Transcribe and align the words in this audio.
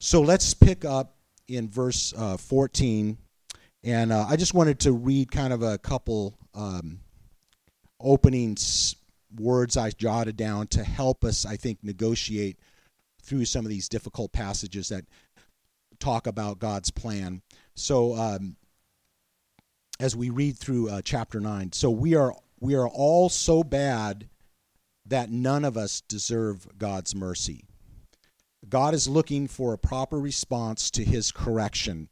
So 0.00 0.20
let's 0.20 0.54
pick 0.54 0.84
up 0.84 1.16
in 1.48 1.68
verse 1.68 2.14
uh, 2.16 2.36
14. 2.36 3.18
And 3.84 4.12
uh, 4.12 4.26
I 4.28 4.36
just 4.36 4.54
wanted 4.54 4.80
to 4.80 4.92
read 4.92 5.30
kind 5.30 5.52
of 5.52 5.62
a 5.62 5.78
couple 5.78 6.38
um, 6.54 7.00
opening 8.00 8.56
words 9.36 9.76
I 9.76 9.90
jotted 9.90 10.36
down 10.36 10.66
to 10.68 10.84
help 10.84 11.24
us, 11.24 11.44
I 11.44 11.56
think, 11.56 11.78
negotiate 11.82 12.58
through 13.22 13.44
some 13.44 13.64
of 13.64 13.70
these 13.70 13.88
difficult 13.88 14.32
passages 14.32 14.88
that 14.88 15.04
talk 15.98 16.26
about 16.26 16.58
God's 16.58 16.90
plan. 16.90 17.42
So, 17.74 18.14
um, 18.14 18.56
as 20.00 20.14
we 20.14 20.30
read 20.30 20.56
through 20.56 20.90
uh, 20.90 21.02
chapter 21.02 21.40
9, 21.40 21.72
so 21.72 21.90
we 21.90 22.14
are 22.14 22.34
we 22.60 22.74
are 22.74 22.88
all 22.88 23.28
so 23.28 23.62
bad 23.62 24.28
that 25.06 25.30
none 25.30 25.64
of 25.64 25.76
us 25.76 26.00
deserve 26.02 26.66
God's 26.78 27.14
mercy. 27.14 27.67
God 28.68 28.94
is 28.94 29.08
looking 29.08 29.48
for 29.48 29.72
a 29.72 29.78
proper 29.78 30.18
response 30.18 30.90
to 30.92 31.04
his 31.04 31.32
correction. 31.32 32.08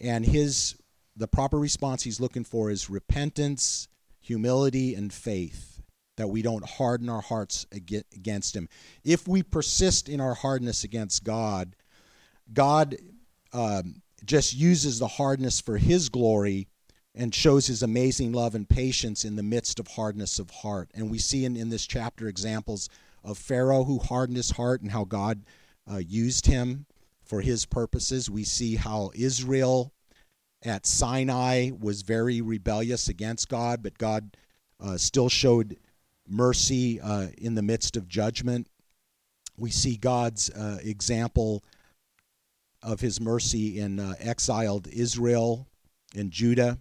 And 0.00 0.24
his 0.24 0.76
the 1.16 1.28
proper 1.28 1.58
response 1.58 2.02
he's 2.02 2.20
looking 2.20 2.44
for 2.44 2.70
is 2.70 2.90
repentance, 2.90 3.88
humility, 4.20 4.94
and 4.94 5.12
faith, 5.12 5.80
that 6.16 6.28
we 6.28 6.42
don't 6.42 6.68
harden 6.68 7.08
our 7.08 7.22
hearts 7.22 7.66
against 7.72 8.54
him. 8.54 8.68
If 9.02 9.26
we 9.26 9.42
persist 9.42 10.08
in 10.08 10.20
our 10.20 10.34
hardness 10.34 10.84
against 10.84 11.24
God, 11.24 11.74
God 12.52 12.96
um, 13.54 14.02
just 14.26 14.54
uses 14.54 14.98
the 14.98 15.08
hardness 15.08 15.60
for 15.60 15.78
his 15.78 16.10
glory 16.10 16.68
and 17.14 17.34
shows 17.34 17.66
his 17.66 17.82
amazing 17.82 18.32
love 18.32 18.54
and 18.54 18.68
patience 18.68 19.24
in 19.24 19.36
the 19.36 19.42
midst 19.42 19.80
of 19.80 19.88
hardness 19.88 20.38
of 20.38 20.50
heart. 20.50 20.90
And 20.94 21.10
we 21.10 21.18
see 21.18 21.46
in, 21.46 21.56
in 21.56 21.70
this 21.70 21.86
chapter 21.86 22.28
examples 22.28 22.90
of 23.24 23.38
Pharaoh 23.38 23.84
who 23.84 23.98
hardened 23.98 24.36
his 24.36 24.50
heart 24.50 24.82
and 24.82 24.90
how 24.90 25.04
God 25.04 25.44
uh, 25.90 25.98
used 25.98 26.46
him 26.46 26.86
for 27.24 27.40
his 27.40 27.66
purposes. 27.66 28.30
We 28.30 28.44
see 28.44 28.76
how 28.76 29.10
Israel 29.14 29.92
at 30.64 30.86
Sinai 30.86 31.70
was 31.78 32.02
very 32.02 32.40
rebellious 32.40 33.08
against 33.08 33.48
God, 33.48 33.82
but 33.82 33.98
God 33.98 34.36
uh, 34.80 34.96
still 34.96 35.28
showed 35.28 35.76
mercy 36.28 37.00
uh, 37.00 37.28
in 37.38 37.54
the 37.54 37.62
midst 37.62 37.96
of 37.96 38.08
judgment. 38.08 38.68
We 39.56 39.70
see 39.70 39.96
God's 39.96 40.50
uh, 40.50 40.78
example 40.82 41.64
of 42.82 43.00
his 43.00 43.20
mercy 43.20 43.80
in 43.80 43.98
uh, 43.98 44.14
exiled 44.18 44.88
Israel 44.88 45.66
and 46.14 46.30
Judah. 46.30 46.78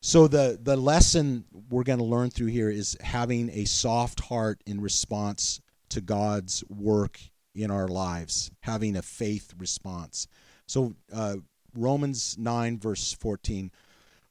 So 0.00 0.28
the 0.28 0.58
the 0.60 0.76
lesson 0.76 1.44
we're 1.70 1.82
going 1.82 1.98
to 1.98 2.04
learn 2.04 2.30
through 2.30 2.46
here 2.48 2.70
is 2.70 2.96
having 3.00 3.50
a 3.50 3.64
soft 3.64 4.20
heart 4.20 4.62
in 4.64 4.80
response 4.80 5.60
to 5.90 6.00
God's 6.00 6.62
work 6.68 7.20
in 7.58 7.70
our 7.70 7.88
lives, 7.88 8.50
having 8.60 8.96
a 8.96 9.02
faith 9.02 9.52
response. 9.58 10.28
So 10.66 10.94
uh, 11.12 11.36
Romans 11.74 12.36
9 12.38 12.78
verse 12.78 13.12
14. 13.12 13.70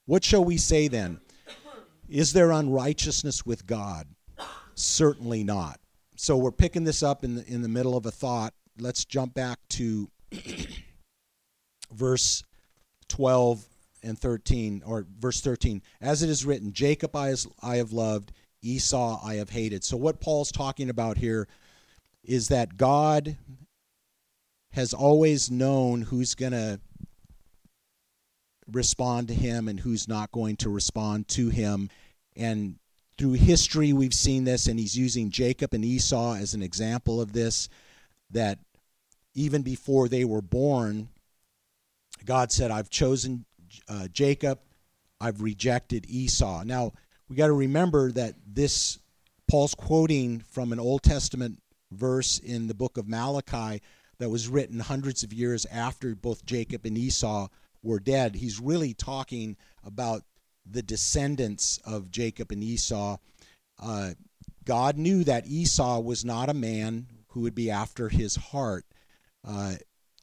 What 0.05 0.23
shall 0.23 0.43
we 0.43 0.57
say 0.57 0.87
then? 0.87 1.19
Is 2.07 2.33
there 2.33 2.51
unrighteousness 2.51 3.45
with 3.45 3.65
God? 3.65 4.07
Certainly 4.75 5.43
not. 5.43 5.79
So 6.15 6.37
we're 6.37 6.51
picking 6.51 6.83
this 6.83 7.03
up 7.03 7.23
in 7.23 7.35
the, 7.35 7.45
in 7.45 7.61
the 7.61 7.67
middle 7.67 7.97
of 7.97 8.05
a 8.05 8.11
thought. 8.11 8.53
Let's 8.79 9.05
jump 9.05 9.33
back 9.33 9.59
to 9.69 10.09
verse 11.93 12.43
12 13.09 13.65
and 14.03 14.17
13, 14.17 14.83
or 14.85 15.05
verse 15.19 15.41
13, 15.41 15.81
as 16.01 16.23
it 16.23 16.29
is 16.29 16.45
written, 16.45 16.71
Jacob 16.71 17.15
I, 17.15 17.33
I 17.61 17.77
have 17.77 17.91
loved, 17.91 18.31
Esau 18.61 19.19
I 19.23 19.35
have 19.35 19.49
hated. 19.49 19.83
So, 19.83 19.97
what 19.97 20.19
Paul's 20.19 20.51
talking 20.51 20.89
about 20.89 21.17
here 21.17 21.47
is 22.27 22.49
that 22.49 22.77
God 22.77 23.37
has 24.71 24.93
always 24.93 25.49
known 25.49 26.01
who's 26.01 26.35
going 26.35 26.51
to 26.51 26.79
respond 28.71 29.29
to 29.29 29.33
him 29.33 29.67
and 29.67 29.79
who's 29.79 30.07
not 30.07 30.31
going 30.31 30.57
to 30.57 30.69
respond 30.69 31.27
to 31.29 31.49
him. 31.49 31.89
And 32.35 32.75
through 33.17 33.33
history, 33.33 33.93
we've 33.93 34.13
seen 34.13 34.43
this, 34.43 34.67
and 34.67 34.77
he's 34.77 34.97
using 34.97 35.31
Jacob 35.31 35.73
and 35.73 35.83
Esau 35.83 36.35
as 36.35 36.53
an 36.53 36.61
example 36.61 37.19
of 37.19 37.33
this. 37.33 37.69
That 38.29 38.59
even 39.33 39.61
before 39.61 40.09
they 40.09 40.25
were 40.25 40.41
born, 40.41 41.07
God 42.25 42.51
said, 42.51 42.69
I've 42.69 42.89
chosen 42.89 43.45
uh, 43.87 44.09
Jacob, 44.09 44.59
I've 45.19 45.41
rejected 45.41 46.05
Esau. 46.09 46.63
Now, 46.63 46.91
we 47.29 47.35
got 47.37 47.47
to 47.47 47.53
remember 47.53 48.11
that 48.11 48.35
this, 48.45 48.99
Paul's 49.47 49.73
quoting 49.73 50.43
from 50.51 50.73
an 50.73 50.79
Old 50.79 51.03
Testament 51.03 51.59
verse 51.91 52.39
in 52.39 52.67
the 52.67 52.73
book 52.73 52.97
of 52.97 53.07
Malachi 53.07 53.81
that 54.19 54.29
was 54.29 54.47
written 54.47 54.79
hundreds 54.79 55.23
of 55.23 55.33
years 55.33 55.65
after 55.67 56.15
both 56.15 56.45
Jacob 56.45 56.85
and 56.85 56.97
Esau 56.97 57.47
were 57.83 57.99
dead. 57.99 58.35
He's 58.35 58.59
really 58.59 58.93
talking 58.93 59.55
about 59.83 60.23
the 60.69 60.81
descendants 60.81 61.79
of 61.85 62.11
Jacob 62.11 62.51
and 62.51 62.63
Esau. 62.63 63.17
Uh, 63.81 64.11
God 64.65 64.97
knew 64.97 65.23
that 65.23 65.47
Esau 65.47 65.99
was 65.99 66.25
not 66.25 66.49
a 66.49 66.53
man 66.53 67.07
who 67.29 67.41
would 67.41 67.55
be 67.55 67.71
after 67.71 68.09
his 68.09 68.35
heart. 68.35 68.85
Uh, 69.47 69.75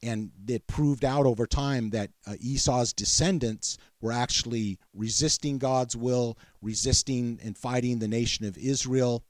and 0.03 0.31
it 0.47 0.67
proved 0.67 1.03
out 1.03 1.25
over 1.25 1.47
time 1.47 1.89
that 1.89 2.11
uh, 2.27 2.35
Esau's 2.39 2.93
descendants 2.93 3.77
were 4.01 4.11
actually 4.11 4.77
resisting 4.93 5.57
God's 5.57 5.95
will, 5.95 6.37
resisting 6.61 7.39
and 7.43 7.57
fighting 7.57 7.97
the 7.97 8.07
nation 8.07 8.45
of 8.45 8.57
Israel. 8.57 9.23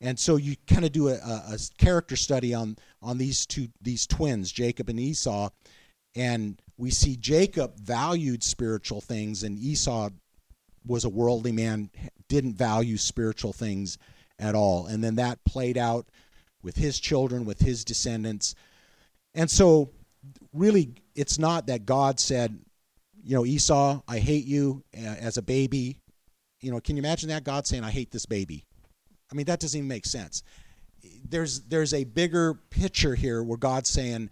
And 0.00 0.18
so 0.18 0.36
you 0.36 0.54
kind 0.66 0.84
of 0.84 0.92
do 0.92 1.08
a, 1.08 1.14
a, 1.14 1.58
character 1.76 2.14
study 2.14 2.54
on 2.54 2.76
on 3.02 3.18
these 3.18 3.46
two 3.46 3.68
these 3.80 4.06
twins, 4.06 4.52
Jacob 4.52 4.88
and 4.88 5.00
Esau, 5.00 5.50
and 6.14 6.60
we 6.76 6.90
see 6.90 7.16
Jacob 7.16 7.78
valued 7.80 8.42
spiritual 8.44 9.00
things, 9.00 9.42
and 9.42 9.58
Esau 9.58 10.10
was 10.86 11.04
a 11.04 11.08
worldly 11.08 11.52
man, 11.52 11.90
didn't 12.28 12.54
value 12.54 12.96
spiritual 12.96 13.52
things 13.52 13.98
at 14.38 14.54
all. 14.54 14.86
And 14.86 15.02
then 15.02 15.16
that 15.16 15.44
played 15.44 15.76
out 15.76 16.06
with 16.62 16.76
his 16.76 17.00
children, 17.00 17.44
with 17.44 17.60
his 17.60 17.84
descendants. 17.84 18.54
And 19.34 19.50
so 19.50 19.90
really, 20.52 20.94
it's 21.14 21.38
not 21.38 21.66
that 21.66 21.86
God 21.86 22.20
said, 22.20 22.58
you 23.22 23.34
know, 23.34 23.44
Esau, 23.44 24.00
I 24.08 24.18
hate 24.18 24.46
you 24.46 24.84
uh, 24.96 25.00
as 25.00 25.36
a 25.36 25.42
baby. 25.42 26.00
You 26.60 26.70
know, 26.70 26.80
can 26.80 26.96
you 26.96 27.02
imagine 27.02 27.28
that? 27.28 27.44
God 27.44 27.66
saying, 27.66 27.84
I 27.84 27.90
hate 27.90 28.10
this 28.10 28.26
baby. 28.26 28.64
I 29.30 29.34
mean, 29.34 29.46
that 29.46 29.60
doesn't 29.60 29.78
even 29.78 29.88
make 29.88 30.06
sense. 30.06 30.42
There's 31.28 31.60
there's 31.62 31.94
a 31.94 32.04
bigger 32.04 32.54
picture 32.70 33.14
here 33.14 33.42
where 33.42 33.58
God's 33.58 33.88
saying, 33.88 34.30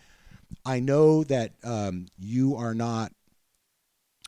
I 0.65 0.81
know 0.81 1.25
that 1.25 1.53
um, 1.62 2.07
you 2.19 2.57
are 2.57 2.75
not 2.75 3.12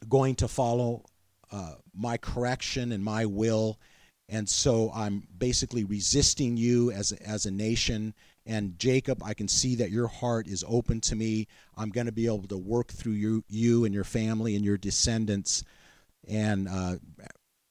going 0.09 0.37
to 0.37 0.49
follow 0.49 1.05
uh, 1.51 1.75
my 1.95 2.17
correction 2.17 2.93
and 2.93 3.03
my 3.03 3.27
will, 3.27 3.79
and 4.29 4.49
so 4.49 4.91
I'm 4.95 5.27
basically 5.37 5.85
resisting 5.85 6.57
you 6.57 6.93
as 6.93 7.13
a, 7.13 7.23
as 7.27 7.47
a 7.47 7.51
nation, 7.51 8.15
and 8.47 8.79
Jacob, 8.79 9.23
I 9.25 9.35
can 9.35 9.49
see 9.49 9.75
that 9.77 9.91
your 9.91 10.09
heart 10.09 10.47
is 10.47 10.65
open 10.69 11.01
to 11.03 11.17
me. 11.17 11.49
I'm 11.77 11.91
going 11.91 12.07
to 12.07 12.13
be 12.13 12.27
able 12.27 12.47
to 12.49 12.59
work 12.59 12.93
through 12.93 13.13
you, 13.13 13.45
you 13.49 13.85
and 13.85 13.95
your 13.95 14.05
family 14.05 14.55
and 14.55 14.65
your 14.65 14.79
descendants 14.79 15.65
and 16.27 16.69
uh, 16.69 16.97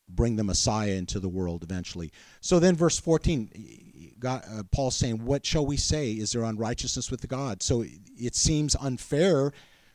bring 0.10 0.36
the 0.36 0.44
Messiah 0.44 0.92
into 0.92 1.20
the 1.20 1.30
world 1.30 1.64
eventually. 1.64 2.12
So 2.42 2.60
then, 2.60 2.76
verse 2.76 3.00
14, 3.00 4.16
God, 4.20 4.44
uh, 4.50 4.64
Paul's 4.72 4.96
saying, 4.96 5.26
What 5.26 5.46
shall 5.46 5.66
we 5.66 5.78
say? 5.78 6.12
Is 6.12 6.32
there 6.32 6.44
unrighteousness 6.44 7.12
with 7.12 7.28
God? 7.28 7.62
So 7.62 7.84
it 8.18 8.36
seems 8.36 8.76
unfair 8.76 9.52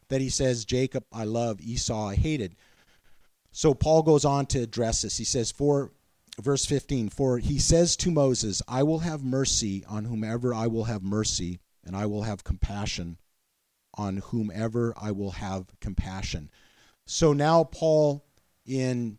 that 0.09 0.21
he 0.21 0.29
says, 0.29 0.65
Jacob 0.65 1.05
I 1.13 1.25
love, 1.25 1.61
Esau 1.61 2.09
I 2.09 2.15
hated. 2.15 2.57
So 3.51 3.75
Paul 3.75 4.03
goes 4.03 4.25
on 4.25 4.47
to 4.47 4.61
address 4.61 5.03
this. 5.03 5.19
He 5.19 5.25
says, 5.25 5.51
For 5.51 5.93
verse 6.41 6.65
15 6.65 7.09
For 7.09 7.39
he 7.39 7.59
says 7.59 7.97
to 7.97 8.11
Moses, 8.11 8.63
I 8.69 8.83
will 8.83 9.01
have 9.01 9.25
mercy 9.25 9.85
on 9.89 10.05
whomever 10.05 10.55
I 10.55 10.67
will 10.67 10.85
have 10.85 11.03
mercy, 11.03 11.61
and 11.85 11.97
I 11.97 12.07
will 12.07 12.23
have 12.23 12.45
compassion 12.45 13.19
on 13.95 14.19
whomever 14.19 14.95
I 15.01 15.11
will 15.11 15.33
have 15.33 15.67
compassion. 15.81 16.51
So 17.05 17.33
now, 17.33 17.65
Paul, 17.65 18.25
in 18.65 19.19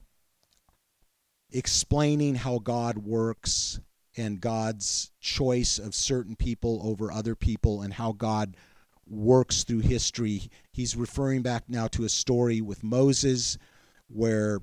explaining 1.53 2.35
how 2.35 2.59
God 2.59 2.97
works 2.97 3.79
and 4.17 4.41
God's 4.41 5.11
choice 5.21 5.79
of 5.79 5.95
certain 5.95 6.35
people 6.35 6.81
over 6.83 7.11
other 7.11 7.35
people 7.35 7.81
and 7.81 7.93
how 7.93 8.11
God 8.11 8.57
works 9.07 9.63
through 9.63 9.79
history, 9.79 10.49
he's 10.71 10.95
referring 10.95 11.41
back 11.41 11.63
now 11.67 11.87
to 11.87 12.03
a 12.03 12.09
story 12.09 12.61
with 12.61 12.83
Moses 12.83 13.57
where 14.07 14.59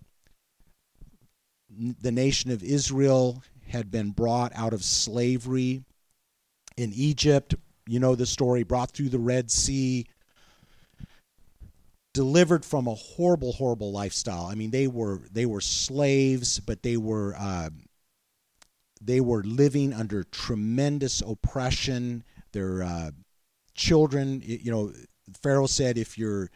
the 2.01 2.13
nation 2.13 2.51
of 2.51 2.63
Israel 2.63 3.43
had 3.69 3.91
been 3.91 4.11
brought 4.11 4.53
out 4.55 4.73
of 4.73 4.83
slavery 4.83 5.83
in 6.77 6.93
Egypt. 6.93 7.55
You 7.87 8.01
know 8.01 8.15
the 8.15 8.27
story, 8.27 8.63
brought 8.63 8.91
through 8.91 9.11
the 9.11 9.19
Red 9.19 9.51
Sea, 9.51 10.07
delivered 12.13 12.65
from 12.65 12.87
a 12.87 12.95
horrible, 12.95 13.53
horrible 13.53 13.93
lifestyle. 13.93 14.47
I 14.47 14.55
mean, 14.55 14.71
they 14.71 14.87
were 14.87 15.23
they 15.31 15.47
were 15.47 15.61
slaves, 15.61 16.61
but 16.61 16.83
they 16.83 16.97
were 16.97 17.35
uh, 17.39 17.71
they 19.01 19.21
were 19.21 19.43
living 19.43 19.93
under 19.93 20.25
tremendous 20.25 21.21
oppression. 21.21 22.25
Their 22.53 22.83
uh, 22.83 23.11
children, 23.75 24.43
you 24.45 24.71
know, 24.71 24.93
Pharaoh 25.43 25.67
said, 25.67 25.97
if 25.99 26.19
you're 26.19 26.51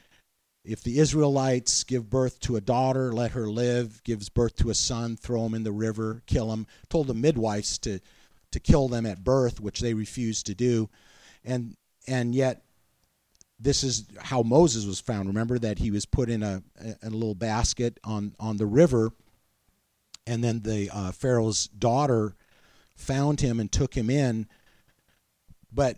if 0.65 0.83
the 0.83 0.99
Israelites 0.99 1.85
give 1.85 2.09
birth 2.09 2.41
to 2.41 2.57
a 2.57 2.61
daughter, 2.61 3.13
let 3.13 3.33
her 3.33 3.49
live. 3.49 4.03
Gives 4.03 4.29
birth 4.29 4.57
to 4.57 4.71
a 4.71 4.75
son, 4.75 5.17
throw 5.17 5.45
him 5.45 5.55
in 5.55 5.63
the 5.63 5.73
river, 5.73 6.23
kill 6.27 6.53
him. 6.53 6.67
Told 6.89 7.07
the 7.07 7.15
midwives 7.15 7.79
to 7.79 8.01
to 8.51 8.61
kill 8.61 8.89
them 8.89 9.05
at 9.05 9.25
birth, 9.25 9.61
which 9.61 9.81
they 9.81 9.95
refused 9.95 10.47
to 10.47 10.55
do. 10.55 10.89
And 11.45 11.77
and 12.07 12.35
yet 12.35 12.63
this 13.59 13.85
is 13.85 14.05
how 14.19 14.43
Moses 14.43 14.85
was 14.85 15.01
found. 15.01 15.29
Remember 15.29 15.59
that 15.59 15.79
he 15.79 15.91
was 15.91 16.07
put 16.07 16.29
in 16.29 16.43
a, 16.43 16.63
a 17.03 17.11
little 17.11 17.35
basket 17.35 17.99
on, 18.05 18.35
on 18.39 18.57
the 18.57 18.67
river, 18.67 19.11
and 20.27 20.43
then 20.43 20.61
the 20.61 20.91
uh, 20.93 21.13
Pharaoh's 21.13 21.69
daughter 21.69 22.35
found 22.97 23.41
him 23.41 23.61
and 23.61 23.71
took 23.71 23.95
him 23.95 24.11
in. 24.11 24.47
But 25.73 25.97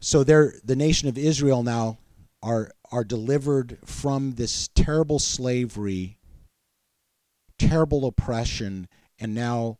so 0.00 0.24
there, 0.24 0.54
the 0.64 0.76
nation 0.76 1.08
of 1.08 1.18
Israel 1.18 1.62
now 1.62 1.98
are 2.42 2.70
are 2.92 3.04
delivered 3.04 3.78
from 3.84 4.34
this 4.34 4.68
terrible 4.68 5.18
slavery, 5.18 6.18
terrible 7.58 8.06
oppression, 8.06 8.88
and 9.18 9.34
now 9.34 9.78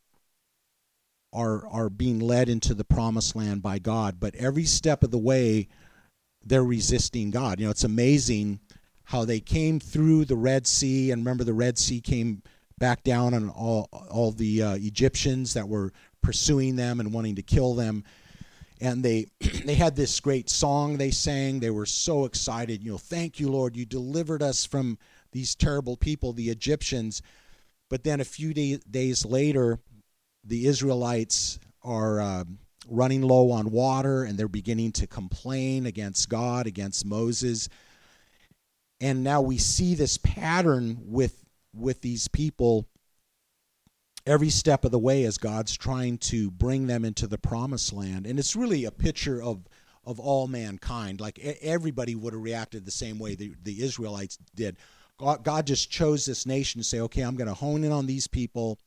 are 1.33 1.67
are 1.69 1.91
being 1.91 2.19
led 2.19 2.49
into 2.49 2.75
the 2.75 2.85
promised 2.85 3.37
land 3.37 3.63
by 3.63 3.79
God. 3.79 4.19
But 4.19 4.35
every 4.35 4.65
step 4.65 5.03
of 5.03 5.11
the 5.11 5.19
way, 5.19 5.69
they're 6.47 6.65
resisting 6.65 7.31
God. 7.31 7.59
You 7.59 7.67
know, 7.67 7.71
it's 7.71 7.85
amazing 7.85 8.61
how 9.05 9.25
they 9.25 9.41
came 9.41 9.81
through 9.81 10.25
the 10.25 10.37
Red 10.37 10.67
Sea, 10.67 11.11
and 11.11 11.21
remember 11.21 11.45
the 11.45 11.53
Red 11.53 11.79
Sea 11.79 12.01
came 12.01 12.43
back 12.79 13.03
down 13.03 13.35
on 13.35 13.51
all 13.51 13.89
all 13.93 14.33
the 14.33 14.63
uh, 14.63 14.75
Egyptians 14.75 15.55
that 15.55 15.69
were 15.69 15.93
pursuing 16.23 16.77
them 16.77 17.01
and 17.01 17.13
wanting 17.13 17.37
to 17.37 17.43
kill 17.43 17.75
them. 17.75 18.05
And 18.81 19.03
they 19.03 19.27
they 19.65 19.75
had 19.75 19.97
this 19.97 20.21
great 20.21 20.49
song 20.49 20.97
they 20.97 21.11
sang. 21.11 21.61
They 21.61 21.71
were 21.71 21.87
so 21.87 22.25
excited. 22.25 22.83
You 22.83 22.93
know, 22.93 22.99
thank 22.99 23.41
you, 23.41 23.51
Lord, 23.51 23.77
you 23.77 23.85
delivered 23.85 24.43
us 24.43 24.65
from 24.65 24.99
these 25.33 25.55
terrible 25.55 25.97
people, 25.97 26.33
the 26.33 26.51
Egyptians. 26.51 27.23
But 27.89 28.03
then 28.03 28.21
a 28.21 28.25
few 28.25 28.53
day, 28.53 28.79
days 28.91 29.25
later, 29.25 29.79
the 30.43 30.67
Israelites 30.67 31.61
are 31.83 32.21
um, 32.21 32.59
running 32.89 33.23
low 33.23 33.51
on 33.51 33.71
water 33.71 34.25
and 34.25 34.39
they're 34.39 34.49
beginning 34.49 34.93
to 34.93 35.07
complain 35.07 35.87
against 35.87 36.29
God, 36.29 36.67
against 36.67 37.05
Moses. 37.05 37.69
And 39.01 39.23
now 39.23 39.41
we 39.43 39.59
see 39.59 39.95
this 39.95 40.19
pattern 40.19 40.99
with 41.03 41.45
with 41.75 42.01
these 42.01 42.29
people 42.29 42.87
every 44.25 44.49
step 44.51 44.85
of 44.85 44.91
the 44.91 44.99
way 44.99 45.25
as 45.25 45.39
God's 45.39 45.77
trying 45.77 46.19
to 46.19 46.51
bring 46.51 46.87
them 46.87 47.05
into 47.05 47.27
the 47.27 47.39
promised 47.39 47.93
land. 47.93 48.27
And 48.27 48.39
it's 48.39 48.57
really 48.57 48.85
a 48.85 48.91
picture 48.91 49.43
of 49.43 49.67
of 50.05 50.21
all 50.21 50.47
mankind. 50.47 51.21
Like 51.21 51.39
everybody 51.61 52.15
would 52.15 52.33
have 52.33 52.43
reacted 52.43 52.85
the 52.85 52.91
same 52.93 53.19
way 53.19 53.35
the, 53.35 53.55
the 53.63 53.83
Israelites 53.83 54.39
did. 54.55 54.77
God, 55.19 55.45
God 55.45 55.67
just 55.67 55.91
chose 55.91 56.25
this 56.27 56.47
nation 56.47 56.81
to 56.81 56.85
say, 56.85 57.01
okay, 57.01 57.23
I'm 57.23 57.37
going 57.37 57.49
to 57.49 57.55
hone 57.55 57.85
in 57.85 57.91
on 57.91 58.07
these 58.07 58.27
people, 58.27 58.79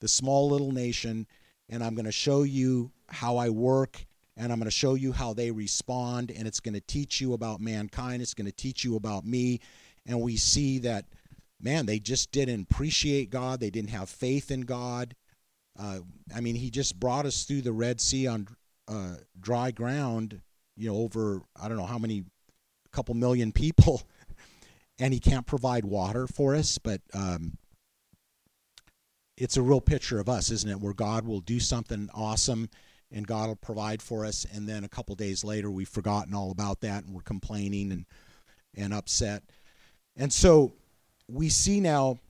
the 0.00 0.08
small 0.08 0.48
little 0.48 0.72
nation, 0.72 1.26
and 1.72 1.82
I'm 1.82 1.94
going 1.94 2.04
to 2.04 2.12
show 2.12 2.42
you 2.42 2.92
how 3.08 3.38
I 3.38 3.48
work 3.48 4.04
and 4.36 4.52
I'm 4.52 4.58
going 4.58 4.66
to 4.66 4.70
show 4.70 4.92
you 4.94 5.12
how 5.12 5.32
they 5.32 5.50
respond 5.50 6.30
and 6.30 6.46
it's 6.46 6.60
going 6.60 6.74
to 6.74 6.82
teach 6.82 7.18
you 7.18 7.32
about 7.32 7.60
mankind 7.60 8.20
it's 8.20 8.34
going 8.34 8.46
to 8.46 8.52
teach 8.52 8.84
you 8.84 8.94
about 8.94 9.24
me. 9.24 9.58
And 10.06 10.20
we 10.20 10.36
see 10.36 10.78
that 10.80 11.06
man 11.60 11.86
they 11.86 11.98
just 11.98 12.30
didn't 12.30 12.68
appreciate 12.70 13.30
God 13.30 13.58
they 13.58 13.70
didn't 13.70 13.90
have 13.90 14.10
faith 14.10 14.50
in 14.50 14.60
God. 14.60 15.14
Uh, 15.78 16.00
I 16.36 16.42
mean 16.42 16.56
he 16.56 16.70
just 16.70 17.00
brought 17.00 17.24
us 17.24 17.44
through 17.44 17.62
the 17.62 17.72
Red 17.72 18.02
Sea 18.02 18.26
on 18.26 18.48
uh, 18.86 19.14
dry 19.40 19.70
ground 19.70 20.42
you 20.76 20.90
know 20.90 20.96
over 20.96 21.40
I 21.60 21.68
don't 21.68 21.78
know 21.78 21.86
how 21.86 21.98
many 21.98 22.24
couple 22.90 23.14
million 23.14 23.50
people 23.50 24.02
and 24.98 25.14
he 25.14 25.20
can't 25.20 25.46
provide 25.46 25.86
water 25.86 26.26
for 26.26 26.54
us 26.54 26.76
but 26.76 27.00
um, 27.14 27.56
it's 29.42 29.56
a 29.56 29.62
real 29.62 29.80
picture 29.80 30.20
of 30.20 30.28
us 30.28 30.52
isn't 30.52 30.70
it 30.70 30.80
where 30.80 30.94
God 30.94 31.26
will 31.26 31.40
do 31.40 31.58
something 31.58 32.08
awesome 32.14 32.68
and 33.10 33.26
God 33.26 33.48
will 33.48 33.56
provide 33.56 34.00
for 34.00 34.24
us. 34.24 34.46
And 34.54 34.68
then 34.68 34.84
a 34.84 34.88
couple 34.88 35.14
days 35.16 35.42
later, 35.42 35.68
we've 35.68 35.88
forgotten 35.88 36.32
all 36.32 36.52
about 36.52 36.80
that 36.82 37.04
and 37.04 37.12
we're 37.12 37.22
complaining 37.22 37.90
and 37.90 38.06
and 38.74 38.94
upset. 38.94 39.42
And 40.16 40.32
so 40.32 40.72
we 41.28 41.48
see 41.48 41.80
now 41.80 42.20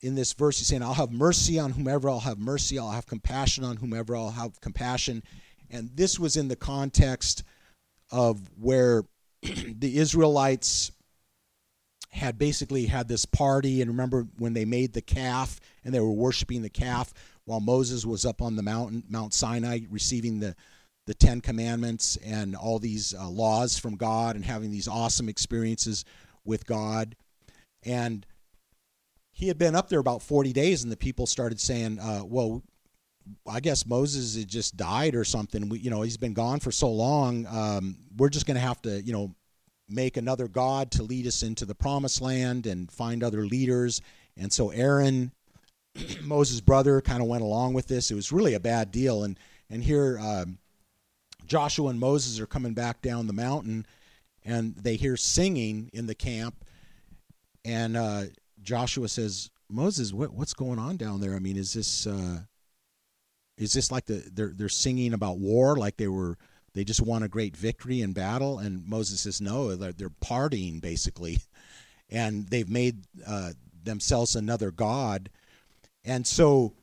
in 0.00 0.14
this 0.14 0.32
verse, 0.34 0.58
he's 0.58 0.68
saying, 0.68 0.82
I'll 0.82 0.94
have 0.94 1.10
mercy 1.10 1.58
on 1.58 1.72
whomever 1.72 2.08
I'll 2.08 2.20
have 2.20 2.38
mercy, 2.38 2.78
I'll 2.78 2.92
have 2.92 3.06
compassion 3.06 3.64
on 3.64 3.76
whomever 3.76 4.14
I'll 4.14 4.30
have 4.30 4.60
compassion. 4.60 5.22
And 5.68 5.90
this 5.94 6.18
was 6.18 6.36
in 6.36 6.46
the 6.48 6.56
context 6.56 7.42
of 8.12 8.40
where 8.58 9.02
the 9.42 9.98
Israelites 9.98 10.92
had 12.08 12.38
basically 12.38 12.86
had 12.86 13.08
this 13.08 13.24
party. 13.24 13.82
And 13.82 13.90
remember 13.90 14.26
when 14.38 14.54
they 14.54 14.64
made 14.64 14.92
the 14.92 15.02
calf 15.02 15.60
and 15.84 15.92
they 15.92 16.00
were 16.00 16.12
worshiping 16.12 16.62
the 16.62 16.70
calf? 16.70 17.12
while 17.46 17.60
Moses 17.60 18.04
was 18.04 18.26
up 18.26 18.42
on 18.42 18.56
the 18.56 18.62
mountain, 18.62 19.04
Mount 19.08 19.32
Sinai, 19.32 19.80
receiving 19.88 20.40
the, 20.40 20.54
the 21.06 21.14
Ten 21.14 21.40
Commandments 21.40 22.18
and 22.24 22.54
all 22.54 22.78
these 22.78 23.14
uh, 23.14 23.28
laws 23.28 23.78
from 23.78 23.96
God 23.96 24.36
and 24.36 24.44
having 24.44 24.70
these 24.70 24.88
awesome 24.88 25.28
experiences 25.28 26.04
with 26.44 26.66
God. 26.66 27.16
And 27.84 28.26
he 29.32 29.48
had 29.48 29.58
been 29.58 29.76
up 29.76 29.88
there 29.88 30.00
about 30.00 30.22
40 30.22 30.52
days, 30.52 30.82
and 30.82 30.90
the 30.90 30.96
people 30.96 31.26
started 31.26 31.60
saying, 31.60 32.00
uh, 32.00 32.22
well, 32.24 32.62
I 33.48 33.60
guess 33.60 33.86
Moses 33.86 34.36
had 34.36 34.48
just 34.48 34.76
died 34.76 35.14
or 35.14 35.24
something. 35.24 35.68
We, 35.68 35.78
you 35.78 35.90
know, 35.90 36.02
he's 36.02 36.16
been 36.16 36.34
gone 36.34 36.58
for 36.58 36.72
so 36.72 36.90
long. 36.90 37.46
Um, 37.46 37.98
we're 38.16 38.28
just 38.28 38.46
going 38.46 38.56
to 38.56 38.60
have 38.60 38.82
to, 38.82 39.02
you 39.02 39.12
know, 39.12 39.34
make 39.88 40.16
another 40.16 40.48
God 40.48 40.90
to 40.92 41.02
lead 41.02 41.26
us 41.26 41.42
into 41.42 41.64
the 41.64 41.74
promised 41.74 42.20
land 42.20 42.66
and 42.66 42.90
find 42.90 43.22
other 43.22 43.46
leaders. 43.46 44.00
And 44.36 44.52
so 44.52 44.70
Aaron 44.70 45.32
Moses' 46.22 46.60
brother 46.60 47.00
kind 47.00 47.22
of 47.22 47.28
went 47.28 47.42
along 47.42 47.74
with 47.74 47.86
this. 47.86 48.10
It 48.10 48.14
was 48.14 48.32
really 48.32 48.54
a 48.54 48.60
bad 48.60 48.90
deal. 48.90 49.24
And 49.24 49.38
and 49.70 49.82
here 49.82 50.18
um, 50.20 50.58
Joshua 51.46 51.90
and 51.90 52.00
Moses 52.00 52.40
are 52.40 52.46
coming 52.46 52.74
back 52.74 53.02
down 53.02 53.26
the 53.26 53.32
mountain, 53.32 53.86
and 54.44 54.74
they 54.74 54.96
hear 54.96 55.16
singing 55.16 55.90
in 55.92 56.06
the 56.06 56.14
camp. 56.14 56.64
And 57.64 57.96
uh, 57.96 58.24
Joshua 58.62 59.08
says, 59.08 59.50
"Moses, 59.68 60.12
what, 60.12 60.32
what's 60.32 60.54
going 60.54 60.78
on 60.78 60.96
down 60.96 61.20
there? 61.20 61.34
I 61.34 61.38
mean, 61.38 61.56
is 61.56 61.72
this 61.72 62.06
uh, 62.06 62.40
is 63.58 63.72
this 63.72 63.90
like 63.90 64.06
the 64.06 64.22
they're 64.32 64.52
they're 64.54 64.68
singing 64.68 65.12
about 65.12 65.38
war, 65.38 65.76
like 65.76 65.96
they 65.96 66.08
were?" 66.08 66.36
They 66.76 66.84
just 66.84 67.00
won 67.00 67.22
a 67.22 67.28
great 67.28 67.56
victory 67.56 68.02
in 68.02 68.12
battle, 68.12 68.58
and 68.58 68.86
Moses 68.86 69.22
says, 69.22 69.40
"No, 69.40 69.74
they're, 69.74 69.94
they're 69.94 70.10
partying 70.10 70.78
basically, 70.78 71.38
and 72.10 72.46
they've 72.48 72.68
made 72.68 73.06
uh, 73.26 73.52
themselves 73.82 74.36
another 74.36 74.70
god, 74.70 75.30
and 76.04 76.26
so 76.26 76.74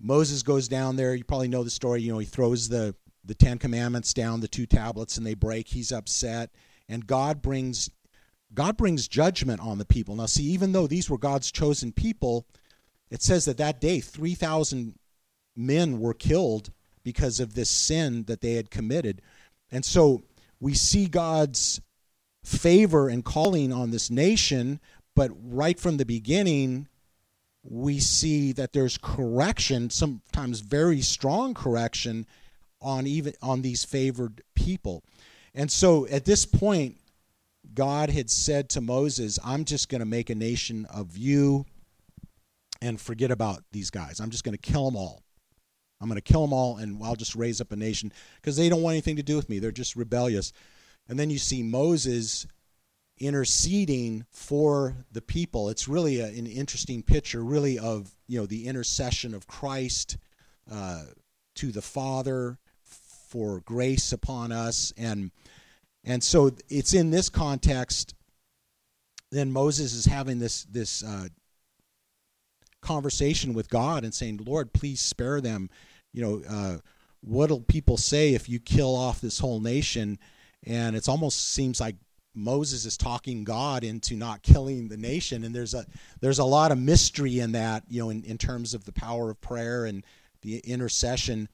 Moses 0.00 0.44
goes 0.44 0.68
down 0.68 0.94
there. 0.94 1.16
You 1.16 1.24
probably 1.24 1.48
know 1.48 1.64
the 1.64 1.70
story. 1.70 2.00
You 2.00 2.12
know, 2.12 2.20
he 2.20 2.26
throws 2.26 2.68
the 2.68 2.94
the 3.24 3.34
Ten 3.34 3.58
Commandments 3.58 4.14
down, 4.14 4.38
the 4.38 4.46
two 4.46 4.66
tablets, 4.66 5.16
and 5.16 5.26
they 5.26 5.34
break. 5.34 5.66
He's 5.66 5.90
upset, 5.90 6.50
and 6.88 7.04
God 7.04 7.42
brings 7.42 7.90
God 8.54 8.76
brings 8.76 9.08
judgment 9.08 9.60
on 9.60 9.78
the 9.78 9.84
people. 9.84 10.14
Now, 10.14 10.26
see, 10.26 10.44
even 10.44 10.70
though 10.70 10.86
these 10.86 11.10
were 11.10 11.18
God's 11.18 11.50
chosen 11.50 11.90
people, 11.90 12.46
it 13.10 13.20
says 13.20 13.46
that 13.46 13.56
that 13.56 13.80
day 13.80 13.98
three 13.98 14.36
thousand 14.36 14.94
men 15.56 15.98
were 15.98 16.14
killed 16.14 16.70
because 17.04 17.40
of 17.40 17.54
this 17.54 17.70
sin 17.70 18.24
that 18.24 18.40
they 18.40 18.54
had 18.54 18.70
committed, 18.70 19.22
and 19.70 19.84
so 19.84 20.22
we 20.60 20.74
see 20.74 21.06
God's 21.06 21.80
favor 22.44 23.08
and 23.08 23.24
calling 23.24 23.72
on 23.72 23.90
this 23.90 24.10
nation, 24.10 24.80
but 25.14 25.30
right 25.42 25.78
from 25.78 25.96
the 25.96 26.04
beginning, 26.04 26.88
we 27.62 28.00
see 28.00 28.52
that 28.52 28.72
there's 28.72 28.98
correction, 28.98 29.90
sometimes 29.90 30.60
very 30.60 31.00
strong 31.00 31.54
correction 31.54 32.26
on 32.80 33.06
even 33.06 33.32
on 33.40 33.62
these 33.62 33.84
favored 33.84 34.42
people. 34.54 35.04
And 35.54 35.70
so 35.70 36.06
at 36.08 36.24
this 36.24 36.44
point 36.44 36.96
God 37.74 38.10
had 38.10 38.30
said 38.30 38.68
to 38.70 38.80
Moses, 38.80 39.38
I'm 39.44 39.64
just 39.64 39.88
going 39.88 40.00
to 40.00 40.06
make 40.06 40.30
a 40.30 40.34
nation 40.34 40.86
of 40.86 41.16
you 41.16 41.64
and 42.80 43.00
forget 43.00 43.30
about 43.30 43.62
these 43.70 43.90
guys. 43.90 44.20
I'm 44.20 44.30
just 44.30 44.44
going 44.44 44.56
to 44.56 44.72
kill 44.72 44.84
them 44.86 44.96
all. 44.96 45.22
I'm 46.02 46.08
going 46.08 46.20
to 46.20 46.32
kill 46.32 46.42
them 46.42 46.52
all 46.52 46.78
and 46.78 47.02
I'll 47.02 47.14
just 47.14 47.36
raise 47.36 47.60
up 47.60 47.72
a 47.72 47.76
nation 47.76 48.12
because 48.36 48.56
they 48.56 48.68
don't 48.68 48.82
want 48.82 48.94
anything 48.94 49.16
to 49.16 49.22
do 49.22 49.36
with 49.36 49.48
me. 49.48 49.60
They're 49.60 49.70
just 49.70 49.94
rebellious. 49.96 50.52
And 51.08 51.18
then 51.18 51.30
you 51.30 51.38
see 51.38 51.62
Moses 51.62 52.46
interceding 53.18 54.26
for 54.30 54.96
the 55.12 55.22
people. 55.22 55.68
It's 55.68 55.86
really 55.86 56.20
a, 56.20 56.26
an 56.26 56.46
interesting 56.46 57.02
picture, 57.02 57.42
really, 57.42 57.78
of 57.78 58.14
you 58.26 58.40
know 58.40 58.46
the 58.46 58.66
intercession 58.66 59.34
of 59.34 59.46
Christ 59.46 60.18
uh, 60.70 61.04
to 61.56 61.70
the 61.70 61.82
Father 61.82 62.58
for 62.82 63.60
grace 63.60 64.12
upon 64.12 64.52
us, 64.52 64.92
and 64.96 65.30
and 66.04 66.22
so 66.22 66.50
it's 66.68 66.94
in 66.94 67.10
this 67.10 67.28
context. 67.28 68.14
Then 69.30 69.52
Moses 69.52 69.94
is 69.94 70.06
having 70.06 70.38
this 70.38 70.64
this 70.64 71.02
uh, 71.04 71.28
conversation 72.80 73.54
with 73.54 73.70
God 73.70 74.04
and 74.04 74.12
saying, 74.12 74.40
"Lord, 74.44 74.72
please 74.72 75.00
spare 75.00 75.40
them." 75.40 75.70
You 76.12 76.22
know, 76.22 76.42
uh, 76.48 76.78
what'll 77.20 77.60
people 77.60 77.96
say 77.96 78.34
if 78.34 78.48
you 78.48 78.58
kill 78.58 78.94
off 78.94 79.20
this 79.20 79.38
whole 79.38 79.60
nation? 79.60 80.18
And 80.64 80.94
it 80.94 81.08
almost 81.08 81.52
seems 81.54 81.80
like 81.80 81.96
Moses 82.34 82.84
is 82.84 82.96
talking 82.96 83.44
God 83.44 83.84
into 83.84 84.16
not 84.16 84.42
killing 84.42 84.88
the 84.88 84.96
nation, 84.96 85.44
and 85.44 85.54
there's 85.54 85.74
a 85.74 85.84
there's 86.20 86.38
a 86.38 86.44
lot 86.44 86.72
of 86.72 86.78
mystery 86.78 87.40
in 87.40 87.52
that, 87.52 87.84
you 87.88 88.02
know, 88.02 88.10
in, 88.10 88.24
in 88.24 88.38
terms 88.38 88.74
of 88.74 88.84
the 88.84 88.92
power 88.92 89.30
of 89.30 89.40
prayer 89.40 89.84
and 89.84 90.04
the 90.40 90.58
intercession. 90.58 91.48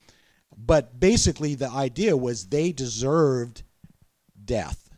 But 0.56 0.98
basically, 1.00 1.54
the 1.54 1.68
idea 1.68 2.16
was 2.16 2.46
they 2.46 2.72
deserved 2.72 3.62
death, 4.44 4.90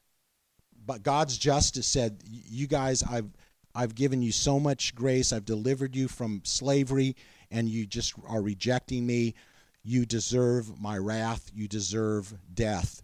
but 0.84 1.02
God's 1.02 1.38
justice 1.38 1.86
said, 1.86 2.22
"You 2.28 2.66
guys, 2.66 3.02
I've 3.02 3.30
I've 3.74 3.94
given 3.94 4.22
you 4.22 4.32
so 4.32 4.60
much 4.60 4.94
grace. 4.94 5.32
I've 5.32 5.44
delivered 5.44 5.96
you 5.96 6.08
from 6.08 6.42
slavery, 6.44 7.16
and 7.50 7.68
you 7.68 7.86
just 7.86 8.14
are 8.26 8.42
rejecting 8.42 9.06
me. 9.06 9.34
You 9.82 10.06
deserve 10.06 10.80
my 10.80 10.98
wrath. 10.98 11.50
You 11.54 11.68
deserve 11.68 12.34
death." 12.52 13.02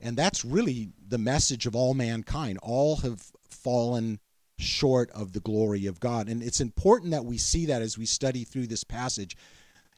And 0.00 0.16
that's 0.16 0.44
really 0.44 0.92
the 1.06 1.18
message 1.18 1.66
of 1.66 1.74
all 1.74 1.94
mankind. 1.94 2.58
All 2.62 2.96
have 2.96 3.20
fallen 3.50 4.20
short 4.58 5.10
of 5.12 5.32
the 5.32 5.40
glory 5.40 5.86
of 5.86 6.00
God. 6.00 6.28
And 6.28 6.42
it's 6.42 6.60
important 6.60 7.12
that 7.12 7.24
we 7.24 7.38
see 7.38 7.66
that 7.66 7.82
as 7.82 7.96
we 7.96 8.06
study 8.06 8.44
through 8.44 8.66
this 8.66 8.84
passage. 8.84 9.36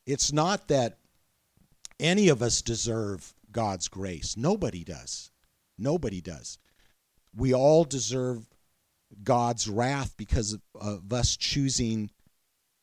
It's 0.07 0.33
not 0.33 0.69
that 0.69 0.99
any 1.99 2.29
of 2.29 2.43
us 2.43 2.63
deserve 2.63 3.35
God's 3.53 3.89
grace. 3.89 4.37
Nobody 4.37 4.85
does. 4.85 5.31
Nobody 5.79 6.21
does. 6.21 6.59
We 7.35 7.55
all 7.55 7.85
deserve 7.85 8.47
God's 9.23 9.69
wrath 9.69 10.15
because 10.17 10.55
of, 10.55 10.61
of 10.75 11.13
us 11.13 11.37
choosing 11.37 12.11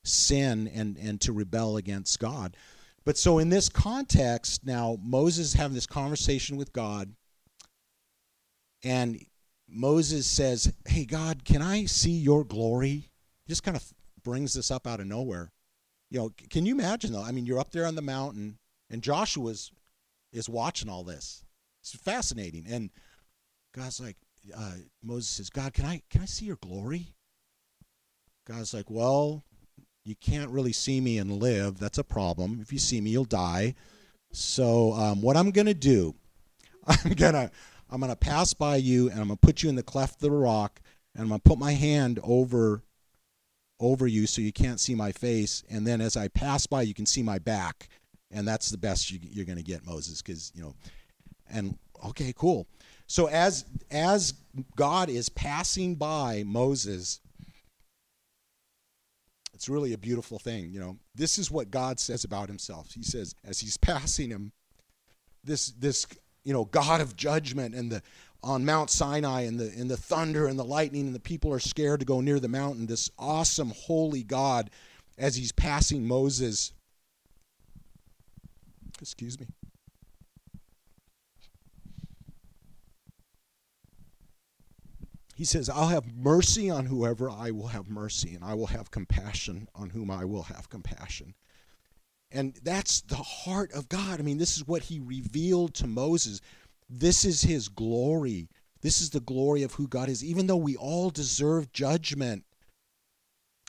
sin 0.03 0.67
and, 0.73 0.97
and 0.97 1.19
to 1.21 1.31
rebel 1.31 1.77
against 1.77 2.19
God. 2.19 2.55
But 3.07 3.17
so 3.17 3.39
in 3.39 3.47
this 3.47 3.69
context, 3.69 4.65
now 4.65 4.97
Moses 5.01 5.53
having 5.53 5.75
this 5.75 5.87
conversation 5.87 6.57
with 6.57 6.73
God, 6.73 7.15
and 8.83 9.25
Moses 9.65 10.27
says, 10.27 10.73
Hey, 10.85 11.05
God, 11.05 11.45
can 11.45 11.61
I 11.61 11.85
see 11.85 12.11
your 12.11 12.43
glory? 12.43 13.09
He 13.45 13.47
just 13.47 13.63
kind 13.63 13.77
of 13.77 13.93
brings 14.25 14.53
this 14.53 14.71
up 14.71 14.85
out 14.85 14.99
of 14.99 15.07
nowhere. 15.07 15.53
You 16.09 16.19
know, 16.19 16.31
can 16.49 16.65
you 16.65 16.75
imagine 16.75 17.13
though? 17.13 17.23
I 17.23 17.31
mean, 17.31 17.45
you're 17.45 17.61
up 17.61 17.71
there 17.71 17.85
on 17.85 17.95
the 17.95 18.01
mountain, 18.01 18.57
and 18.89 19.01
Joshua's 19.01 19.71
is 20.33 20.49
watching 20.49 20.89
all 20.89 21.05
this. 21.05 21.45
It's 21.79 21.95
fascinating. 21.95 22.65
And 22.69 22.89
God's 23.73 24.01
like, 24.01 24.17
uh, 24.53 24.73
Moses 25.01 25.29
says, 25.29 25.49
God, 25.49 25.73
can 25.73 25.85
I 25.85 26.01
can 26.09 26.23
I 26.23 26.25
see 26.25 26.43
your 26.43 26.57
glory? 26.57 27.15
God's 28.45 28.73
like, 28.73 28.91
Well, 28.91 29.45
you 30.07 30.15
can't 30.15 30.49
really 30.49 30.71
see 30.71 31.01
me 31.01 31.17
and 31.17 31.33
live. 31.33 31.79
That's 31.79 31.97
a 31.97 32.03
problem. 32.03 32.59
If 32.61 32.71
you 32.71 32.79
see 32.79 33.01
me, 33.01 33.09
you'll 33.09 33.25
die. 33.25 33.75
So 34.31 34.93
um, 34.93 35.21
what 35.21 35.35
I'm 35.35 35.51
gonna 35.51 35.73
do, 35.73 36.15
I'm 36.87 37.11
gonna 37.11 37.51
I'm 37.89 37.99
gonna 37.99 38.15
pass 38.15 38.53
by 38.53 38.77
you 38.77 39.09
and 39.09 39.19
I'm 39.19 39.27
gonna 39.27 39.35
put 39.35 39.63
you 39.63 39.69
in 39.69 39.75
the 39.75 39.83
cleft 39.83 40.15
of 40.15 40.21
the 40.21 40.31
rock 40.31 40.79
and 41.13 41.23
I'm 41.23 41.29
gonna 41.29 41.39
put 41.39 41.59
my 41.59 41.73
hand 41.73 42.19
over 42.23 42.83
over 43.79 44.07
you 44.07 44.27
so 44.27 44.41
you 44.41 44.53
can't 44.53 44.79
see 44.79 44.95
my 44.95 45.11
face 45.11 45.63
and 45.69 45.85
then 45.85 46.01
as 46.01 46.17
I 46.17 46.29
pass 46.29 46.65
by 46.65 46.81
you 46.81 46.93
can 46.93 47.05
see 47.05 47.21
my 47.21 47.37
back 47.37 47.89
and 48.31 48.47
that's 48.47 48.69
the 48.69 48.77
best 48.77 49.11
you, 49.11 49.19
you're 49.21 49.45
gonna 49.45 49.61
get 49.61 49.85
Moses 49.85 50.21
because 50.21 50.51
you 50.55 50.63
know 50.63 50.73
and 51.49 51.77
okay 52.05 52.33
cool 52.35 52.67
so 53.05 53.27
as 53.27 53.65
as 53.91 54.33
God 54.75 55.09
is 55.09 55.29
passing 55.29 55.95
by 55.95 56.43
Moses 56.45 57.19
it's 59.57 59.67
really 59.67 59.93
a 59.93 59.97
beautiful 59.97 60.37
thing, 60.37 60.69
you 60.69 60.79
know. 60.79 60.99
This 61.15 61.39
is 61.39 61.49
what 61.49 61.71
God 61.71 61.99
says 61.99 62.23
about 62.23 62.47
himself. 62.47 62.91
He 62.93 63.01
says 63.01 63.33
as 63.43 63.59
he's 63.59 63.75
passing 63.75 64.29
him 64.29 64.51
this 65.43 65.71
this 65.71 66.05
you 66.43 66.53
know 66.53 66.65
God 66.65 67.01
of 67.01 67.15
judgment 67.15 67.73
and 67.73 67.91
the 67.91 68.03
on 68.43 68.65
Mount 68.65 68.91
Sinai 68.91 69.41
and 69.41 69.59
the 69.59 69.73
and 69.75 69.89
the 69.89 69.97
thunder 69.97 70.45
and 70.45 70.59
the 70.59 70.63
lightning 70.63 71.07
and 71.07 71.15
the 71.15 71.19
people 71.19 71.51
are 71.51 71.59
scared 71.59 72.01
to 72.01 72.05
go 72.05 72.21
near 72.21 72.39
the 72.39 72.47
mountain 72.47 72.85
this 72.85 73.09
awesome 73.17 73.73
holy 73.75 74.21
God 74.21 74.69
as 75.17 75.35
he's 75.35 75.51
passing 75.51 76.07
Moses 76.07 76.71
excuse 79.01 79.39
me 79.39 79.47
He 85.37 85.45
says, 85.45 85.69
I'll 85.69 85.89
have 85.89 86.15
mercy 86.15 86.67
on 86.67 86.87
whoever 86.87 87.29
I 87.29 87.51
will 87.51 87.67
have 87.67 87.91
mercy, 87.91 88.33
and 88.33 88.43
I 88.43 88.55
will 88.55 88.65
have 88.65 88.89
compassion 88.89 89.69
on 89.75 89.91
whom 89.91 90.09
I 90.09 90.25
will 90.25 90.41
have 90.41 90.67
compassion. 90.67 91.35
And 92.31 92.59
that's 92.63 93.01
the 93.01 93.17
heart 93.17 93.71
of 93.71 93.87
God. 93.87 94.19
I 94.19 94.23
mean, 94.23 94.39
this 94.39 94.57
is 94.57 94.65
what 94.65 94.81
he 94.81 94.99
revealed 94.99 95.75
to 95.75 95.85
Moses. 95.85 96.41
This 96.89 97.23
is 97.23 97.43
his 97.43 97.69
glory. 97.69 98.49
This 98.81 98.99
is 98.99 99.11
the 99.11 99.19
glory 99.19 99.61
of 99.61 99.73
who 99.73 99.87
God 99.87 100.09
is. 100.09 100.23
Even 100.23 100.47
though 100.47 100.57
we 100.57 100.75
all 100.75 101.11
deserve 101.11 101.71
judgment, 101.71 102.43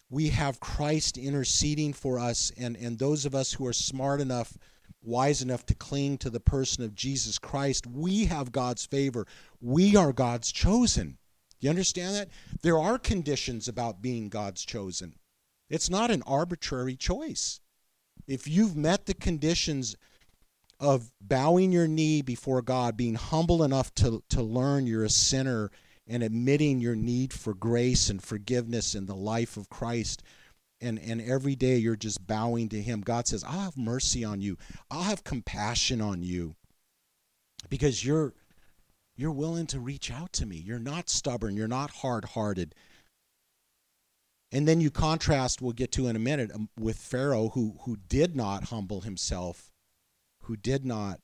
we 0.08 0.30
have 0.30 0.60
Christ 0.60 1.18
interceding 1.18 1.92
for 1.92 2.18
us. 2.18 2.50
And, 2.56 2.78
and 2.78 2.98
those 2.98 3.26
of 3.26 3.34
us 3.34 3.52
who 3.52 3.66
are 3.66 3.74
smart 3.74 4.22
enough, 4.22 4.56
wise 5.02 5.42
enough 5.42 5.66
to 5.66 5.74
cling 5.74 6.16
to 6.18 6.30
the 6.30 6.40
person 6.40 6.82
of 6.82 6.94
Jesus 6.94 7.38
Christ, 7.38 7.86
we 7.86 8.24
have 8.24 8.52
God's 8.52 8.86
favor. 8.86 9.26
We 9.60 9.96
are 9.96 10.14
God's 10.14 10.50
chosen. 10.50 11.18
You 11.60 11.70
understand 11.70 12.14
that? 12.14 12.28
There 12.62 12.78
are 12.78 12.98
conditions 12.98 13.68
about 13.68 14.02
being 14.02 14.28
God's 14.28 14.64
chosen. 14.64 15.14
It's 15.68 15.90
not 15.90 16.10
an 16.10 16.22
arbitrary 16.26 16.96
choice. 16.96 17.60
If 18.26 18.46
you've 18.46 18.76
met 18.76 19.06
the 19.06 19.14
conditions 19.14 19.96
of 20.80 21.10
bowing 21.20 21.72
your 21.72 21.88
knee 21.88 22.22
before 22.22 22.62
God, 22.62 22.96
being 22.96 23.16
humble 23.16 23.62
enough 23.62 23.92
to, 23.96 24.22
to 24.30 24.42
learn 24.42 24.86
you're 24.86 25.04
a 25.04 25.10
sinner 25.10 25.70
and 26.06 26.22
admitting 26.22 26.80
your 26.80 26.94
need 26.94 27.32
for 27.32 27.52
grace 27.54 28.08
and 28.08 28.22
forgiveness 28.22 28.94
in 28.94 29.06
the 29.06 29.16
life 29.16 29.56
of 29.56 29.68
Christ, 29.68 30.22
and, 30.80 30.98
and 30.98 31.20
every 31.20 31.56
day 31.56 31.76
you're 31.76 31.96
just 31.96 32.26
bowing 32.26 32.68
to 32.68 32.80
Him, 32.80 33.00
God 33.00 33.26
says, 33.26 33.42
I'll 33.44 33.60
have 33.60 33.76
mercy 33.76 34.24
on 34.24 34.40
you. 34.40 34.56
I'll 34.90 35.02
have 35.02 35.24
compassion 35.24 36.00
on 36.00 36.22
you 36.22 36.54
because 37.68 38.04
you're 38.04 38.34
you're 39.18 39.32
willing 39.32 39.66
to 39.66 39.80
reach 39.80 40.12
out 40.12 40.32
to 40.34 40.46
me. 40.46 40.56
You're 40.56 40.78
not 40.78 41.10
stubborn. 41.10 41.56
You're 41.56 41.66
not 41.66 41.90
hard 41.90 42.24
hearted. 42.24 42.72
And 44.52 44.66
then 44.66 44.80
you 44.80 44.92
contrast, 44.92 45.60
we'll 45.60 45.72
get 45.72 45.90
to 45.92 46.06
in 46.06 46.14
a 46.14 46.20
minute, 46.20 46.52
um, 46.54 46.68
with 46.78 46.96
Pharaoh, 46.96 47.48
who, 47.48 47.74
who 47.82 47.96
did 48.08 48.36
not 48.36 48.64
humble 48.64 49.00
himself, 49.00 49.72
who 50.42 50.56
did 50.56 50.86
not 50.86 51.18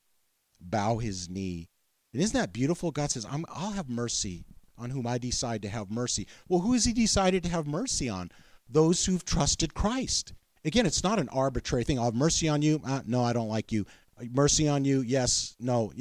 bow 0.60 0.98
his 0.98 1.30
knee. 1.30 1.70
And 2.12 2.20
isn't 2.20 2.38
that 2.38 2.52
beautiful? 2.52 2.90
God 2.90 3.12
says, 3.12 3.24
i 3.24 3.36
will 3.36 3.70
have 3.70 3.88
mercy 3.88 4.44
on 4.76 4.90
whom 4.90 5.06
I 5.06 5.16
decide 5.16 5.62
to 5.62 5.68
have 5.68 5.88
mercy. 5.88 6.26
Well, 6.48 6.60
who 6.60 6.72
has 6.72 6.84
he 6.84 6.92
decided 6.92 7.44
to 7.44 7.48
have 7.48 7.66
mercy 7.66 8.08
on? 8.08 8.32
Those 8.68 9.06
who've 9.06 9.24
trusted 9.24 9.72
Christ. 9.72 10.34
Again, 10.64 10.84
it's 10.84 11.04
not 11.04 11.20
an 11.20 11.28
arbitrary 11.28 11.84
thing. 11.84 12.00
I'll 12.00 12.06
have 12.06 12.14
mercy 12.14 12.48
on 12.48 12.60
you. 12.60 12.80
Uh, 12.84 13.02
no, 13.06 13.22
I 13.22 13.32
don't 13.32 13.48
like 13.48 13.70
you. 13.70 13.86
Mercy 14.32 14.68
on 14.68 14.84
you. 14.84 15.00
Yes. 15.02 15.54
No. 15.60 15.92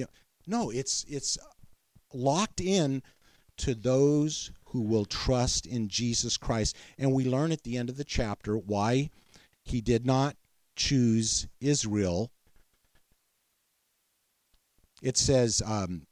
No, 0.46 0.72
it's 0.72 1.06
it's 1.08 1.38
locked 2.14 2.62
in 2.62 3.02
to 3.58 3.76
those 3.76 4.52
who 4.66 4.82
will 4.82 5.06
trust 5.06 5.66
in 5.66 5.88
Jesus 5.88 6.38
Christ. 6.38 6.76
And 6.98 7.14
we 7.14 7.26
learn 7.26 7.52
at 7.52 7.64
the 7.64 7.78
end 7.78 7.90
of 7.90 7.98
the 7.98 8.04
chapter 8.04 8.58
why 8.58 9.10
he 9.64 9.82
did 9.82 10.06
not 10.06 10.36
choose 10.76 11.48
Israel. 11.62 12.32
It 15.02 15.18
says, 15.18 15.62
um, 15.66 16.08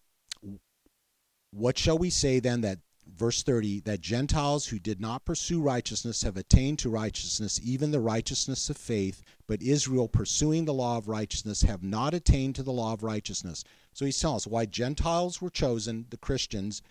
What 1.51 1.77
shall 1.77 1.97
we 1.97 2.09
say 2.09 2.39
then 2.39 2.61
that, 2.61 2.79
verse 3.07 3.41
30, 3.41 3.81
that 3.81 4.01
Gentiles 4.01 4.67
who 4.67 4.77
did 4.77 5.01
not 5.01 5.25
pursue 5.25 5.61
righteousness 5.61 6.21
have 6.23 6.37
attained 6.37 6.79
to 6.79 6.89
righteousness, 6.89 7.59
even 7.63 7.91
the 7.91 7.99
righteousness 7.99 8.69
of 8.69 8.77
faith, 8.77 9.23
but 9.47 9.61
Israel 9.61 10.07
pursuing 10.07 10.65
the 10.65 10.73
law 10.73 10.97
of 10.97 11.07
righteousness 11.07 11.63
have 11.63 11.83
not 11.83 12.13
attained 12.13 12.55
to 12.55 12.63
the 12.63 12.71
law 12.71 12.93
of 12.93 13.03
righteousness? 13.03 13.63
So 13.93 14.05
he's 14.05 14.19
telling 14.19 14.37
us 14.37 14.47
why 14.47 14.65
Gentiles 14.65 15.41
were 15.41 15.49
chosen, 15.49 16.05
the 16.09 16.17
Christians, 16.17 16.81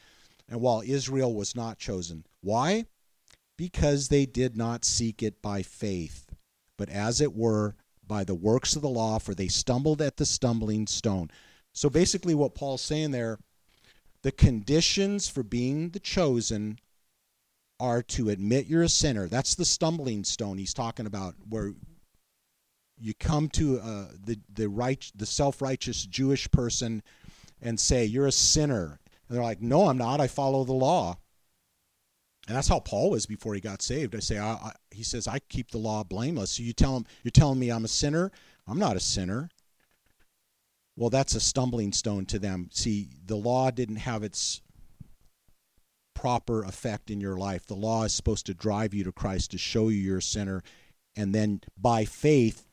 and 0.49 0.61
while 0.61 0.83
Israel 0.85 1.35
was 1.35 1.55
not 1.55 1.79
chosen. 1.79 2.27
Why? 2.41 2.87
Because 3.57 4.09
they 4.09 4.27
did 4.27 4.57
not 4.57 4.85
seek 4.85 5.23
it 5.23 5.41
by 5.41 5.63
faith, 5.63 6.27
but 6.77 6.89
as 6.89 7.21
it 7.21 7.35
were 7.35 7.75
by 8.07 8.25
the 8.25 8.35
works 8.35 8.75
of 8.75 8.83
the 8.83 8.89
law, 8.89 9.19
for 9.19 9.35
they 9.35 9.49
stumbled 9.49 10.03
at 10.03 10.17
the 10.17 10.27
stumbling 10.27 10.87
stone. 10.87 11.31
So 11.73 11.89
basically, 11.89 12.35
what 12.35 12.55
Paul's 12.55 12.83
saying 12.83 13.13
there, 13.13 13.39
the 14.23 14.33
conditions 14.33 15.29
for 15.29 15.43
being 15.43 15.91
the 15.91 16.01
chosen 16.01 16.79
are 17.79 18.03
to 18.03 18.29
admit 18.29 18.67
you're 18.67 18.83
a 18.83 18.89
sinner. 18.89 19.29
That's 19.29 19.55
the 19.55 19.65
stumbling 19.65 20.25
stone 20.25 20.59
he's 20.59 20.75
talking 20.75 21.07
about, 21.07 21.35
where 21.49 21.73
you 23.01 23.15
come 23.15 23.49
to 23.51 23.81
uh, 23.81 24.07
the 24.25 24.39
the 24.53 24.69
right 24.69 25.11
the 25.15 25.27
self-righteous 25.27 26.07
Jewish 26.07 26.51
person 26.51 27.03
and 27.63 27.79
say 27.79 28.05
you're 28.05 28.27
a 28.27 28.33
sinner, 28.33 29.01
and 29.29 29.37
they're 29.37 29.43
like, 29.43 29.63
"No, 29.63 29.89
I'm 29.89 29.99
not. 29.99 30.21
I 30.21 30.27
follow 30.27 30.65
the 30.65 30.73
law." 30.73 31.19
And 32.47 32.57
that's 32.57 32.69
how 32.69 32.81
Paul 32.81 33.11
was 33.11 33.27
before 33.27 33.55
he 33.55 33.61
got 33.61 33.83
saved. 33.83 34.17
I 34.17 34.19
say, 34.19 34.39
I, 34.39 34.53
I, 34.53 34.73
he 34.91 35.03
says, 35.03 35.29
"I 35.29 35.39
keep 35.39 35.71
the 35.71 35.79
law 35.79 36.03
blameless." 36.05 36.53
So 36.53 36.63
you 36.63 36.73
tell 36.73 36.97
him, 36.97 37.07
you're 37.23 37.31
telling 37.31 37.59
me 37.59 37.71
I'm 37.71 37.85
a 37.85 37.89
sinner. 37.89 38.33
I'm 38.67 38.79
not 38.79 38.97
a 38.97 39.01
sinner. 39.01 39.51
Well, 40.97 41.11
that's 41.11 41.35
a 41.35 41.41
stumbling 41.41 41.93
stone 41.93 42.27
to 42.27 42.39
them. 42.39 42.69
See, 42.73 43.09
the 43.25 43.37
law 43.37 43.71
didn't 43.71 43.97
have 43.97 44.23
its 44.23 44.61
proper 46.15 46.63
effect 46.65 47.11
in 47.11 47.21
your 47.21 47.37
life. 47.37 47.67
The 47.67 47.75
law 47.75 48.05
is 48.05 48.13
supposed 48.13 48.47
to 48.47 48.55
drive 48.55 48.93
you 48.93 49.05
to 49.05 49.13
Christ 49.13 49.53
to 49.53 49.59
show 49.59 49.89
you 49.89 49.99
you're 49.99 50.19
a 50.19 50.23
sinner, 50.23 50.63
and 51.17 51.35
then 51.35 51.63
by 51.79 52.05
faith, 52.05 52.67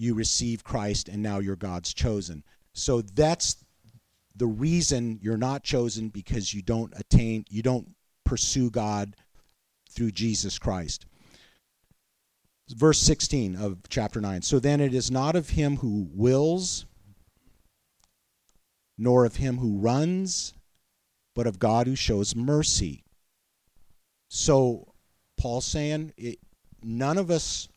you 0.00 0.14
receive 0.14 0.64
Christ, 0.64 1.10
and 1.10 1.22
now 1.22 1.40
you're 1.40 1.56
God's 1.56 1.92
chosen. 1.92 2.42
So 2.72 3.02
that's 3.02 3.62
the 4.34 4.46
reason 4.46 5.18
you're 5.20 5.36
not 5.36 5.62
chosen 5.62 6.08
because 6.08 6.54
you 6.54 6.62
don't 6.62 6.94
attain, 6.96 7.44
you 7.50 7.62
don't 7.62 7.94
pursue 8.24 8.70
God 8.70 9.14
through 9.90 10.12
Jesus 10.12 10.58
Christ. 10.58 11.04
Verse 12.70 12.98
16 12.98 13.56
of 13.56 13.76
chapter 13.90 14.22
9. 14.22 14.40
So 14.40 14.58
then 14.58 14.80
it 14.80 14.94
is 14.94 15.10
not 15.10 15.36
of 15.36 15.50
him 15.50 15.76
who 15.76 16.08
wills, 16.14 16.86
nor 18.96 19.26
of 19.26 19.36
him 19.36 19.58
who 19.58 19.76
runs, 19.76 20.54
but 21.34 21.46
of 21.46 21.58
God 21.58 21.86
who 21.86 21.94
shows 21.94 22.34
mercy. 22.34 23.04
So 24.30 24.94
Paul's 25.36 25.66
saying 25.66 26.14
it, 26.16 26.38
none 26.82 27.18
of 27.18 27.30
us 27.30 27.68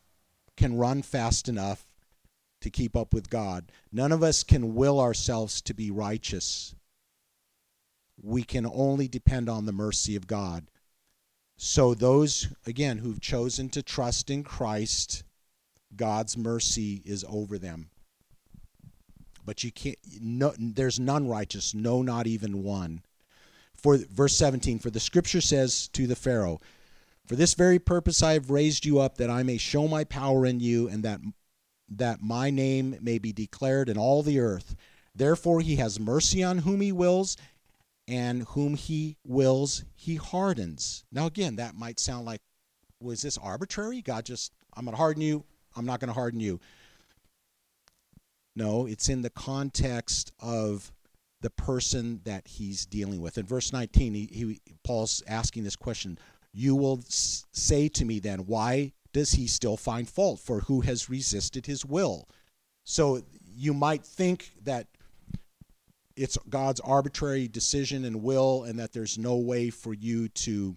can 0.56 0.78
run 0.78 1.02
fast 1.02 1.50
enough 1.50 1.93
to 2.64 2.70
keep 2.70 2.96
up 2.96 3.14
with 3.14 3.30
God. 3.30 3.72
None 3.92 4.12
of 4.12 4.24
us 4.24 4.44
can 4.44 4.74
will 4.74 5.00
ourselves 5.00 5.62
to 5.62 5.74
be 5.74 5.92
righteous. 5.92 6.74
We 8.22 8.44
can 8.44 8.66
only 8.66 9.08
depend 9.08 9.50
on 9.50 9.66
the 9.66 9.72
mercy 9.72 10.16
of 10.16 10.28
God. 10.28 10.70
So, 11.58 11.94
those, 11.94 12.48
again, 12.66 12.98
who've 12.98 13.22
chosen 13.22 13.70
to 13.70 13.84
trust 13.84 14.30
in 14.30 14.44
Christ, 14.44 15.24
God's 15.96 16.36
mercy 16.36 17.02
is 17.06 17.24
over 17.30 17.58
them. 17.58 17.90
But 19.46 19.64
you 19.64 19.72
can't, 19.72 19.98
no, 20.20 20.54
there's 20.58 21.00
none 21.00 21.28
righteous, 21.28 21.74
no, 21.74 22.02
not 22.02 22.28
even 22.28 22.64
one. 22.64 23.04
For 23.76 23.98
verse 23.98 24.36
17, 24.36 24.80
for 24.80 24.90
the 24.90 25.00
scripture 25.00 25.42
says 25.42 25.90
to 25.90 26.08
the 26.08 26.16
Pharaoh, 26.16 26.60
For 27.28 27.36
this 27.36 27.54
very 27.54 27.80
purpose 27.80 28.24
I 28.24 28.34
have 28.34 28.50
raised 28.50 28.86
you 28.86 29.00
up, 29.00 29.18
that 29.18 29.30
I 29.30 29.44
may 29.44 29.58
show 29.58 29.88
my 29.88 30.06
power 30.06 30.46
in 30.46 30.60
you, 30.60 30.88
and 30.88 31.04
that 31.04 31.20
that 31.98 32.22
my 32.22 32.50
name 32.50 32.98
may 33.02 33.18
be 33.18 33.34
declared 33.34 33.90
in 33.90 33.98
all 33.98 34.24
the 34.24 34.40
earth. 34.40 34.76
Therefore, 35.16 35.62
he 35.62 35.76
has 35.78 36.00
mercy 36.00 36.44
on 36.44 36.60
whom 36.60 36.82
he 36.82 36.92
wills, 36.92 37.38
and 38.08 38.44
whom 38.50 38.76
he 38.76 39.18
wills, 39.24 39.84
he 39.96 40.16
hardens. 40.16 41.06
Now, 41.12 41.28
again, 41.28 41.56
that 41.58 41.76
might 41.76 42.00
sound 42.00 42.26
like, 42.26 42.42
was 43.00 43.22
this 43.22 43.38
arbitrary? 43.38 44.02
God 44.02 44.26
just, 44.26 44.54
I'm 44.76 44.86
going 44.86 44.94
to 44.94 44.98
harden 44.98 45.22
you, 45.22 45.44
I'm 45.76 45.86
not 45.86 46.00
going 46.00 46.08
to 46.10 46.14
harden 46.14 46.40
you. 46.40 46.60
No, 48.56 48.86
it's 48.86 49.10
in 49.10 49.22
the 49.22 49.30
context 49.30 50.32
of 50.40 50.92
the 51.42 51.50
person 51.50 52.22
that 52.24 52.48
he's 52.48 52.86
dealing 52.86 53.22
with. 53.22 53.38
In 53.38 53.46
verse 53.46 53.74
19, 53.74 54.14
he, 54.14 54.30
he 54.32 54.62
Paul's 54.84 55.24
asking 55.28 55.64
this 55.64 55.76
question 55.76 56.18
You 56.54 56.76
will 56.76 57.04
say 57.08 57.90
to 57.90 58.06
me 58.06 58.20
then, 58.20 58.40
why 58.46 58.94
does 59.14 59.34
he 59.34 59.48
still 59.48 59.78
find 59.78 60.10
fault 60.10 60.40
for 60.40 60.62
who 60.62 60.82
has 60.82 61.10
resisted 61.10 61.66
his 61.66 61.86
will? 61.86 62.28
So 62.84 63.22
you 63.56 63.74
might 63.74 64.04
think 64.04 64.52
that 64.64 64.88
it's 66.16 66.38
God's 66.50 66.80
arbitrary 66.82 67.48
decision 67.48 68.06
and 68.06 68.22
will, 68.22 68.64
and 68.64 68.80
that 68.80 68.94
there's 68.94 69.18
no 69.18 69.38
way 69.38 69.70
for 69.70 69.94
you 69.94 70.28
to 70.30 70.76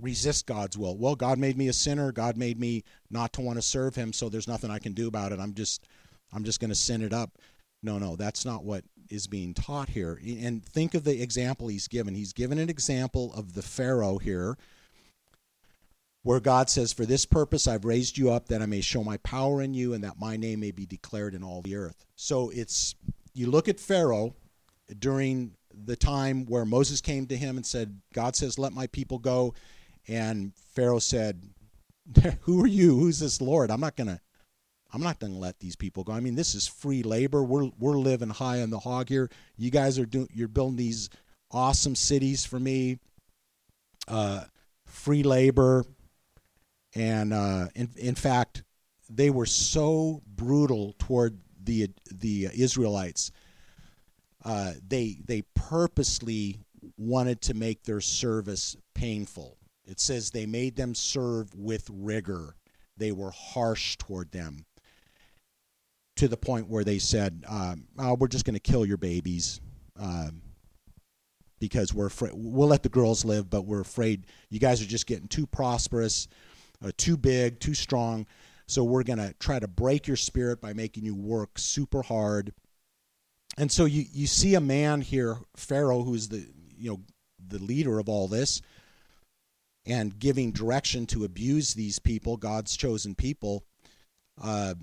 resist 0.00 0.46
God's 0.46 0.78
will. 0.78 0.96
Well, 0.96 1.14
God 1.14 1.38
made 1.38 1.58
me 1.58 1.68
a 1.68 1.72
sinner. 1.72 2.12
God 2.12 2.36
made 2.36 2.58
me 2.58 2.84
not 3.10 3.32
to 3.34 3.42
want 3.42 3.58
to 3.58 3.62
serve 3.62 3.94
Him, 3.94 4.12
so 4.12 4.28
there's 4.28 4.48
nothing 4.48 4.70
I 4.70 4.78
can 4.78 4.92
do 4.92 5.08
about 5.08 5.32
it. 5.32 5.40
I'm 5.40 5.54
just, 5.54 5.86
I'm 6.32 6.44
just 6.44 6.60
going 6.60 6.70
to 6.70 6.74
sin 6.74 7.02
it 7.02 7.12
up. 7.12 7.38
No, 7.82 7.98
no, 7.98 8.16
that's 8.16 8.44
not 8.44 8.64
what 8.64 8.84
is 9.10 9.26
being 9.26 9.52
taught 9.52 9.88
here. 9.88 10.20
And 10.24 10.64
think 10.64 10.94
of 10.94 11.04
the 11.04 11.20
example 11.20 11.68
He's 11.68 11.88
given. 11.88 12.14
He's 12.14 12.32
given 12.32 12.58
an 12.58 12.70
example 12.70 13.32
of 13.34 13.54
the 13.54 13.62
Pharaoh 13.62 14.18
here 14.18 14.56
where 16.22 16.40
God 16.40 16.68
says, 16.68 16.92
For 16.92 17.06
this 17.06 17.26
purpose 17.26 17.66
I've 17.66 17.84
raised 17.84 18.18
you 18.18 18.30
up, 18.30 18.48
that 18.48 18.62
I 18.62 18.66
may 18.66 18.80
show 18.80 19.02
my 19.02 19.16
power 19.18 19.62
in 19.62 19.74
you, 19.74 19.94
and 19.94 20.04
that 20.04 20.18
my 20.18 20.36
name 20.36 20.60
may 20.60 20.70
be 20.70 20.86
declared 20.86 21.34
in 21.34 21.42
all 21.42 21.62
the 21.62 21.76
earth. 21.76 22.04
So 22.16 22.50
it's, 22.50 22.94
you 23.32 23.50
look 23.50 23.68
at 23.68 23.80
Pharaoh 23.80 24.34
during 24.98 25.56
the 25.72 25.96
time 25.96 26.46
where 26.46 26.64
Moses 26.64 27.00
came 27.00 27.26
to 27.26 27.36
him 27.36 27.56
and 27.56 27.64
said, 27.64 28.00
God 28.12 28.36
says, 28.36 28.58
Let 28.58 28.72
my 28.72 28.86
people 28.88 29.18
go. 29.18 29.54
And 30.08 30.52
Pharaoh 30.74 30.98
said, 30.98 31.42
Who 32.42 32.62
are 32.62 32.68
you? 32.68 32.98
Who's 32.98 33.20
this 33.20 33.40
Lord? 33.40 33.70
I'm 33.70 33.80
not 33.80 33.96
going 33.96 34.08
to. 34.08 34.20
I'm 34.92 35.02
not 35.02 35.20
going 35.20 35.32
to 35.32 35.38
let 35.38 35.60
these 35.60 35.76
people 35.76 36.02
go. 36.02 36.12
I 36.12 36.18
mean, 36.18 36.34
this 36.34 36.56
is 36.56 36.66
free 36.66 37.04
labor. 37.04 37.44
We're 37.44 37.70
we're 37.78 37.96
living 37.96 38.28
high 38.28 38.60
on 38.60 38.70
the 38.70 38.80
hog 38.80 39.08
here. 39.08 39.30
You 39.56 39.70
guys 39.70 40.00
are 40.00 40.04
doing. 40.04 40.26
You're 40.34 40.48
building 40.48 40.76
these 40.76 41.10
awesome 41.52 41.94
cities 41.94 42.44
for 42.44 42.58
me. 42.58 42.98
Uh, 44.08 44.46
free 44.86 45.22
labor 45.22 45.84
and 46.94 47.32
uh, 47.32 47.68
in 47.74 47.90
in 47.96 48.14
fact, 48.14 48.64
they 49.08 49.30
were 49.30 49.46
so 49.46 50.22
brutal 50.26 50.94
toward 50.98 51.38
the 51.62 51.90
the 52.10 52.48
Israelites. 52.52 53.30
Uh, 54.44 54.72
they 54.86 55.18
they 55.24 55.42
purposely 55.54 56.58
wanted 56.96 57.40
to 57.42 57.54
make 57.54 57.82
their 57.84 58.00
service 58.00 58.76
painful. 58.94 59.58
It 59.84 60.00
says 60.00 60.30
they 60.30 60.46
made 60.46 60.76
them 60.76 60.94
serve 60.94 61.54
with 61.54 61.88
rigor. 61.92 62.56
They 62.96 63.12
were 63.12 63.30
harsh 63.30 63.96
toward 63.96 64.30
them 64.32 64.64
to 66.16 66.28
the 66.28 66.36
point 66.36 66.68
where 66.68 66.84
they 66.84 66.98
said, 66.98 67.44
um, 67.48 67.86
oh, 67.98 68.14
"We're 68.14 68.28
just 68.28 68.44
going 68.44 68.54
to 68.54 68.60
kill 68.60 68.84
your 68.84 68.98
babies." 68.98 69.60
Um, 69.96 70.42
because 71.60 71.92
we're 71.92 72.06
afraid 72.06 72.32
we'll 72.34 72.68
let 72.68 72.82
the 72.82 72.88
girls 72.88 73.24
live, 73.24 73.50
but 73.50 73.66
we're 73.66 73.82
afraid 73.82 74.26
you 74.48 74.58
guys 74.58 74.82
are 74.82 74.86
just 74.86 75.06
getting 75.06 75.28
too 75.28 75.46
prosperous 75.46 76.26
uh, 76.84 76.90
too 76.96 77.16
big, 77.16 77.60
too 77.60 77.74
strong. 77.74 78.26
So 78.66 78.84
we're 78.84 79.02
going 79.02 79.18
to 79.18 79.34
try 79.40 79.58
to 79.58 79.68
break 79.68 80.06
your 80.06 80.16
spirit 80.16 80.60
by 80.60 80.72
making 80.72 81.04
you 81.04 81.14
work 81.14 81.58
super 81.58 82.02
hard. 82.02 82.52
And 83.58 83.70
so 83.70 83.84
you, 83.84 84.04
you 84.12 84.26
see 84.26 84.54
a 84.54 84.60
man 84.60 85.00
here, 85.00 85.38
Pharaoh, 85.56 86.02
who's 86.02 86.28
the 86.28 86.46
you 86.78 86.90
know 86.90 87.00
the 87.48 87.58
leader 87.58 87.98
of 87.98 88.08
all 88.08 88.28
this, 88.28 88.62
and 89.84 90.18
giving 90.18 90.52
direction 90.52 91.06
to 91.06 91.24
abuse 91.24 91.74
these 91.74 91.98
people, 91.98 92.36
God's 92.36 92.76
chosen 92.76 93.14
people. 93.14 93.64
Uh, 94.40 94.74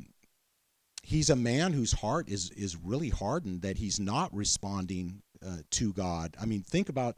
he's 1.02 1.30
a 1.30 1.36
man 1.36 1.74
whose 1.74 1.94
heart 1.94 2.28
is 2.30 2.52
is 2.52 2.76
really 2.76 3.10
hardened 3.10 3.62
that 3.62 3.78
he's 3.78 4.00
not 4.00 4.34
responding 4.36 5.22
uh, 5.46 5.58
to 5.72 5.94
God. 5.94 6.36
I 6.40 6.46
mean, 6.46 6.62
think 6.62 6.90
about 6.90 7.16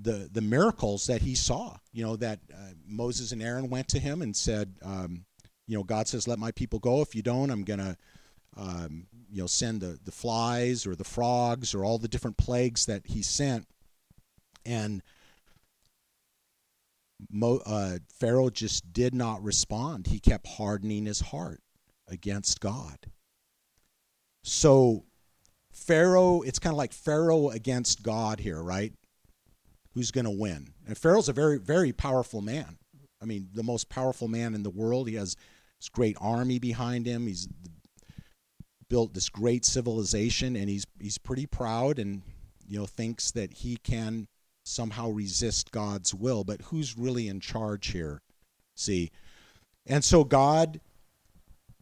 the 0.00 0.28
the 0.32 0.40
miracles 0.40 1.06
that 1.06 1.22
he 1.22 1.34
saw. 1.34 1.76
You 1.92 2.04
know 2.04 2.16
that 2.16 2.40
uh, 2.52 2.72
Moses 2.86 3.32
and 3.32 3.42
Aaron 3.42 3.68
went 3.70 3.88
to 3.88 3.98
him 3.98 4.22
and 4.22 4.36
said, 4.36 4.74
um, 4.82 5.24
you 5.66 5.76
know, 5.76 5.84
God 5.84 6.08
says, 6.08 6.28
"Let 6.28 6.38
my 6.38 6.52
people 6.52 6.78
go. 6.78 7.02
If 7.02 7.14
you 7.14 7.22
don't, 7.22 7.50
I'm 7.50 7.64
gonna." 7.64 7.96
Um, 8.56 9.06
you 9.30 9.40
know, 9.40 9.46
send 9.46 9.82
the, 9.82 10.00
the 10.04 10.10
flies 10.10 10.84
or 10.84 10.96
the 10.96 11.04
frogs 11.04 11.74
or 11.74 11.84
all 11.84 11.98
the 11.98 12.08
different 12.08 12.38
plagues 12.38 12.86
that 12.86 13.06
he 13.06 13.22
sent. 13.22 13.68
And 14.64 15.02
Mo, 17.30 17.60
uh, 17.64 17.98
Pharaoh 18.18 18.50
just 18.50 18.92
did 18.92 19.14
not 19.14 19.42
respond. 19.42 20.06
He 20.08 20.18
kept 20.18 20.46
hardening 20.46 21.06
his 21.06 21.20
heart 21.20 21.60
against 22.08 22.60
God. 22.60 22.98
So 24.42 25.04
Pharaoh, 25.72 26.42
it's 26.42 26.58
kind 26.58 26.72
of 26.72 26.78
like 26.78 26.92
Pharaoh 26.92 27.50
against 27.50 28.02
God 28.02 28.40
here, 28.40 28.62
right? 28.62 28.92
Who's 29.98 30.12
going 30.12 30.24
to 30.24 30.30
win. 30.30 30.72
And 30.86 30.96
Pharaoh's 30.96 31.28
a 31.28 31.32
very, 31.32 31.58
very 31.58 31.92
powerful 31.92 32.40
man. 32.40 32.78
I 33.20 33.24
mean, 33.24 33.48
the 33.52 33.64
most 33.64 33.88
powerful 33.88 34.28
man 34.28 34.54
in 34.54 34.62
the 34.62 34.70
world. 34.70 35.08
He 35.08 35.16
has 35.16 35.34
this 35.80 35.88
great 35.88 36.16
army 36.20 36.60
behind 36.60 37.04
him. 37.04 37.26
He's 37.26 37.48
built 38.88 39.12
this 39.12 39.28
great 39.28 39.64
civilization, 39.64 40.54
and 40.54 40.68
he's 40.68 40.86
he's 41.00 41.18
pretty 41.18 41.46
proud, 41.46 41.98
and 41.98 42.22
you 42.68 42.78
know 42.78 42.86
thinks 42.86 43.32
that 43.32 43.52
he 43.52 43.76
can 43.76 44.28
somehow 44.64 45.10
resist 45.10 45.72
God's 45.72 46.14
will. 46.14 46.44
But 46.44 46.62
who's 46.62 46.96
really 46.96 47.26
in 47.26 47.40
charge 47.40 47.88
here? 47.88 48.22
See, 48.76 49.10
and 49.84 50.04
so 50.04 50.22
God 50.22 50.80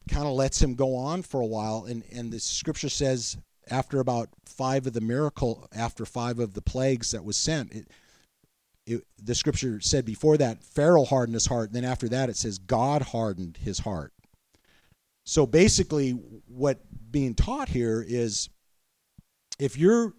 kind 0.09 0.27
of 0.27 0.33
lets 0.33 0.63
him 0.63 0.75
go 0.75 0.97
on 0.97 1.21
for 1.21 1.43
a 1.43 1.47
while, 1.47 1.85
and 1.85 2.03
and 2.11 2.33
the 2.33 2.41
scripture 2.41 2.89
says 2.89 3.37
after 3.71 4.01
about 4.01 4.31
five 4.47 4.87
of 4.87 4.95
the 4.95 5.03
miracle, 5.03 5.69
after 5.77 6.07
five 6.07 6.39
of 6.39 6.55
the 6.55 6.63
plagues 6.63 7.11
that 7.11 7.25
was 7.25 7.37
sent. 7.37 7.73
It, 7.73 7.91
it, 8.87 9.03
the 9.23 9.35
scripture 9.35 9.81
said 9.81 10.05
before 10.05 10.37
that 10.39 10.63
Pharaoh 10.63 11.05
hardened 11.05 11.35
his 11.35 11.47
heart. 11.47 11.69
And 11.71 11.77
then 11.77 11.85
after 11.85 12.09
that, 12.09 12.31
it 12.31 12.37
says 12.37 12.59
God 12.59 13.03
hardened 13.03 13.57
his 13.57 13.81
heart. 13.81 14.13
So 15.25 15.45
basically, 15.45 16.13
what 16.47 16.81
being 17.11 17.35
taught 17.35 17.69
here 17.69 18.05
is 18.07 18.49
if 19.59 19.77
you're 19.77 20.15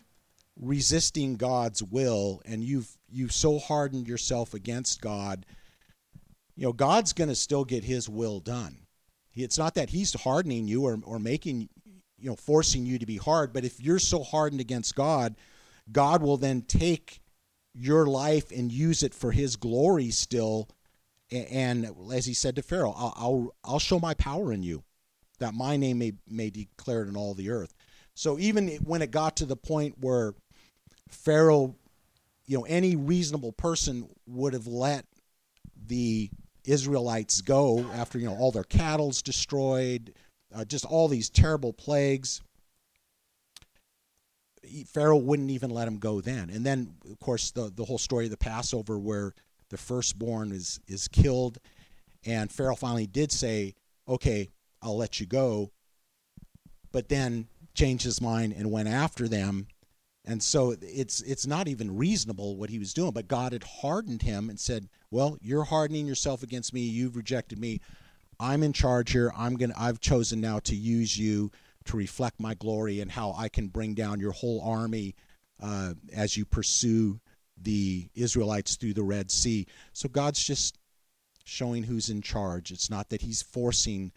resisting 0.59 1.37
God's 1.37 1.81
will 1.81 2.41
and 2.45 2.63
you've 2.63 2.89
you've 3.09 3.31
so 3.31 3.57
hardened 3.57 4.07
yourself 4.07 4.53
against 4.53 5.01
God, 5.01 5.45
you 6.55 6.63
know 6.63 6.73
God's 6.73 7.13
going 7.13 7.29
to 7.29 7.35
still 7.35 7.63
get 7.63 7.85
His 7.85 8.09
will 8.09 8.41
done. 8.41 8.79
It's 9.33 9.57
not 9.57 9.75
that 9.75 9.91
He's 9.91 10.13
hardening 10.13 10.67
you 10.67 10.83
or 10.83 10.99
or 11.03 11.19
making 11.19 11.69
you 12.17 12.29
know 12.29 12.35
forcing 12.35 12.85
you 12.85 12.99
to 12.99 13.05
be 13.05 13.17
hard, 13.17 13.53
but 13.53 13.63
if 13.63 13.79
you're 13.79 13.99
so 13.99 14.23
hardened 14.23 14.59
against 14.59 14.95
God, 14.95 15.35
God 15.91 16.21
will 16.21 16.37
then 16.37 16.63
take 16.63 17.21
your 17.77 18.05
life 18.05 18.51
and 18.51 18.71
use 18.71 19.03
it 19.03 19.13
for 19.13 19.31
his 19.31 19.55
glory 19.55 20.09
still. 20.09 20.69
And 21.31 21.89
as 22.13 22.25
he 22.25 22.33
said 22.33 22.55
to 22.55 22.61
pharaoh 22.61 22.93
i'll 22.97 23.13
i'll, 23.17 23.55
I'll 23.65 23.79
show 23.79 23.99
my 23.99 24.13
power 24.13 24.53
in 24.53 24.63
you 24.63 24.83
that 25.39 25.53
my 25.53 25.75
name 25.75 25.99
may 25.99 26.13
may 26.27 26.49
declared 26.49 27.09
in 27.09 27.17
all 27.17 27.33
the 27.33 27.49
earth. 27.49 27.73
So 28.15 28.39
even 28.39 28.69
when 28.77 29.01
it 29.01 29.11
got 29.11 29.37
to 29.37 29.45
the 29.45 29.57
point 29.57 29.95
where 29.99 30.33
pharaoh 31.09 31.75
you 32.45 32.57
know 32.57 32.65
any 32.65 32.95
reasonable 32.95 33.51
person 33.51 34.09
would 34.25 34.53
have 34.53 34.67
let 34.67 35.05
the 35.87 36.29
israelites 36.63 37.41
go 37.41 37.85
after 37.93 38.17
you 38.17 38.25
know 38.25 38.35
all 38.35 38.51
their 38.51 38.63
cattle's 38.63 39.21
destroyed 39.21 40.13
uh, 40.55 40.65
just 40.65 40.85
all 40.85 41.07
these 41.07 41.29
terrible 41.29 41.73
plagues 41.73 42.41
Pharaoh 44.87 45.17
wouldn't 45.17 45.51
even 45.51 45.69
let 45.69 45.87
him 45.87 45.97
go 45.97 46.21
then. 46.21 46.49
And 46.49 46.65
then, 46.65 46.95
of 47.09 47.19
course, 47.19 47.51
the, 47.51 47.71
the 47.73 47.85
whole 47.85 47.97
story 47.97 48.25
of 48.25 48.31
the 48.31 48.37
Passover 48.37 48.97
where 48.97 49.33
the 49.69 49.77
firstborn 49.77 50.51
is, 50.51 50.79
is 50.87 51.07
killed. 51.07 51.57
And 52.25 52.51
Pharaoh 52.51 52.75
finally 52.75 53.07
did 53.07 53.31
say, 53.31 53.75
okay, 54.07 54.49
I'll 54.81 54.97
let 54.97 55.19
you 55.19 55.25
go. 55.25 55.71
But 56.91 57.09
then 57.09 57.47
changed 57.73 58.03
his 58.03 58.21
mind 58.21 58.53
and 58.57 58.71
went 58.71 58.87
after 58.87 59.27
them. 59.27 59.67
And 60.25 60.43
so 60.43 60.75
it's 60.81 61.21
it's 61.21 61.47
not 61.47 61.69
even 61.69 61.95
reasonable 61.95 62.57
what 62.57 62.69
he 62.69 62.79
was 62.79 62.93
doing, 62.93 63.11
but 63.11 63.29
God 63.29 63.53
had 63.53 63.63
hardened 63.63 64.23
him 64.23 64.49
and 64.49 64.59
said, 64.59 64.89
"Well, 65.09 65.37
you're 65.41 65.63
hardening 65.63 66.05
yourself 66.05 66.43
against 66.43 66.73
me. 66.73 66.81
You've 66.81 67.15
rejected 67.15 67.57
me. 67.57 67.79
I'm 68.37 68.61
in 68.61 68.73
charge 68.73 69.11
here. 69.11 69.31
I'm 69.37 69.55
going 69.55 69.71
to 69.71 69.81
I've 69.81 70.01
chosen 70.01 70.41
now 70.41 70.59
to 70.59 70.75
use 70.75 71.17
you 71.17 71.49
to 71.87 71.97
reflect 71.97 72.39
my 72.39 72.53
glory 72.53 73.01
and 73.01 73.11
how 73.11 73.33
I 73.37 73.49
can 73.49 73.67
bring 73.67 73.93
down 73.93 74.19
your 74.19 74.31
whole 74.31 74.61
army 74.61 75.15
uh, 75.61 75.93
as 76.13 76.37
you 76.37 76.45
pursue 76.45 77.19
the 77.61 78.09
Israelites 78.13 78.75
through 78.75 78.93
the 78.93 79.03
Red 79.03 79.31
Sea. 79.31 79.65
So 79.93 80.07
God's 80.07 80.43
just 80.43 80.77
showing 81.43 81.83
who's 81.83 82.09
in 82.09 82.21
charge. 82.21 82.71
It's 82.71 82.89
not 82.89 83.09
that 83.09 83.21
He's 83.21 83.41
forcing 83.41 84.11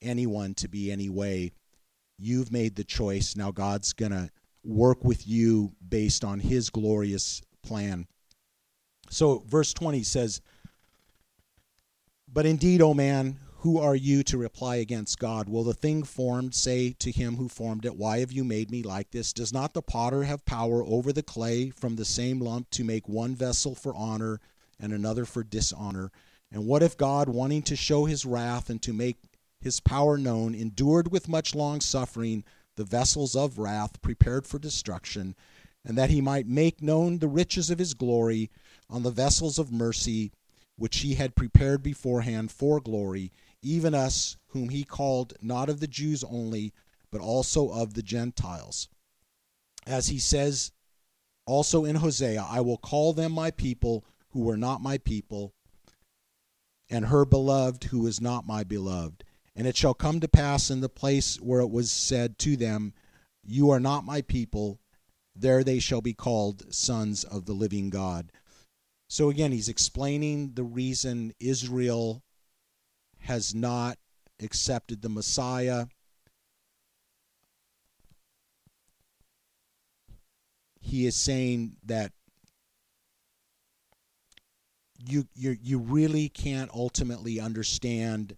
anyone 0.00 0.54
to 0.54 0.68
be 0.68 0.90
any 0.90 1.08
way. 1.08 1.52
You've 2.18 2.52
made 2.52 2.76
the 2.76 2.84
choice. 2.84 3.36
Now 3.36 3.50
God's 3.50 3.92
going 3.92 4.12
to 4.12 4.30
work 4.64 5.04
with 5.04 5.26
you 5.26 5.72
based 5.86 6.24
on 6.24 6.40
His 6.40 6.70
glorious 6.70 7.42
plan. 7.62 8.06
So, 9.10 9.42
verse 9.46 9.74
20 9.74 10.02
says, 10.04 10.40
But 12.32 12.46
indeed, 12.46 12.80
O 12.80 12.94
man, 12.94 13.38
who 13.60 13.78
are 13.78 13.94
you 13.94 14.22
to 14.22 14.38
reply 14.38 14.76
against 14.76 15.18
God? 15.18 15.46
Will 15.46 15.64
the 15.64 15.74
thing 15.74 16.02
formed 16.02 16.54
say 16.54 16.92
to 16.98 17.10
him 17.10 17.36
who 17.36 17.46
formed 17.46 17.84
it, 17.84 17.94
Why 17.94 18.20
have 18.20 18.32
you 18.32 18.42
made 18.42 18.70
me 18.70 18.82
like 18.82 19.10
this? 19.10 19.34
Does 19.34 19.52
not 19.52 19.74
the 19.74 19.82
potter 19.82 20.22
have 20.22 20.46
power 20.46 20.82
over 20.86 21.12
the 21.12 21.22
clay 21.22 21.68
from 21.68 21.96
the 21.96 22.06
same 22.06 22.40
lump 22.40 22.70
to 22.70 22.84
make 22.84 23.06
one 23.06 23.34
vessel 23.34 23.74
for 23.74 23.94
honor 23.94 24.40
and 24.78 24.94
another 24.94 25.26
for 25.26 25.44
dishonor? 25.44 26.10
And 26.50 26.66
what 26.66 26.82
if 26.82 26.96
God, 26.96 27.28
wanting 27.28 27.60
to 27.64 27.76
show 27.76 28.06
his 28.06 28.24
wrath 28.24 28.70
and 28.70 28.80
to 28.80 28.94
make 28.94 29.18
his 29.60 29.78
power 29.78 30.16
known, 30.16 30.54
endured 30.54 31.12
with 31.12 31.28
much 31.28 31.54
long 31.54 31.82
suffering 31.82 32.44
the 32.76 32.84
vessels 32.84 33.36
of 33.36 33.58
wrath 33.58 34.00
prepared 34.00 34.46
for 34.46 34.58
destruction, 34.58 35.36
and 35.84 35.98
that 35.98 36.08
he 36.08 36.22
might 36.22 36.46
make 36.46 36.80
known 36.80 37.18
the 37.18 37.28
riches 37.28 37.68
of 37.68 37.78
his 37.78 37.92
glory 37.92 38.50
on 38.88 39.02
the 39.02 39.10
vessels 39.10 39.58
of 39.58 39.70
mercy 39.70 40.32
which 40.76 41.00
he 41.00 41.16
had 41.16 41.36
prepared 41.36 41.82
beforehand 41.82 42.50
for 42.50 42.80
glory? 42.80 43.30
Even 43.62 43.94
us 43.94 44.36
whom 44.48 44.68
he 44.68 44.84
called 44.84 45.34
not 45.40 45.68
of 45.68 45.80
the 45.80 45.86
Jews 45.86 46.24
only, 46.24 46.72
but 47.10 47.20
also 47.20 47.70
of 47.70 47.94
the 47.94 48.02
Gentiles. 48.02 48.88
As 49.86 50.08
he 50.08 50.18
says 50.18 50.72
also 51.46 51.84
in 51.84 51.96
Hosea, 51.96 52.46
I 52.48 52.60
will 52.60 52.78
call 52.78 53.12
them 53.12 53.32
my 53.32 53.50
people 53.50 54.04
who 54.30 54.40
were 54.40 54.56
not 54.56 54.80
my 54.80 54.98
people, 54.98 55.54
and 56.88 57.06
her 57.06 57.24
beloved 57.24 57.84
who 57.84 58.06
is 58.06 58.20
not 58.20 58.46
my 58.46 58.64
beloved. 58.64 59.24
And 59.56 59.66
it 59.66 59.76
shall 59.76 59.94
come 59.94 60.20
to 60.20 60.28
pass 60.28 60.70
in 60.70 60.80
the 60.80 60.88
place 60.88 61.36
where 61.40 61.60
it 61.60 61.70
was 61.70 61.90
said 61.90 62.38
to 62.40 62.56
them, 62.56 62.94
You 63.42 63.70
are 63.70 63.80
not 63.80 64.04
my 64.04 64.22
people, 64.22 64.80
there 65.34 65.64
they 65.64 65.80
shall 65.80 66.00
be 66.00 66.14
called 66.14 66.72
sons 66.72 67.24
of 67.24 67.46
the 67.46 67.52
living 67.52 67.90
God. 67.90 68.30
So 69.08 69.28
again, 69.28 69.50
he's 69.50 69.68
explaining 69.68 70.52
the 70.54 70.62
reason 70.62 71.34
Israel 71.40 72.22
has 73.20 73.54
not 73.54 73.98
accepted 74.42 75.02
the 75.02 75.08
Messiah. 75.08 75.86
He 80.80 81.06
is 81.06 81.14
saying 81.14 81.76
that 81.84 82.12
you 84.98 85.26
you 85.34 85.56
you 85.60 85.78
really 85.78 86.28
can't 86.28 86.70
ultimately 86.74 87.40
understand 87.40 88.36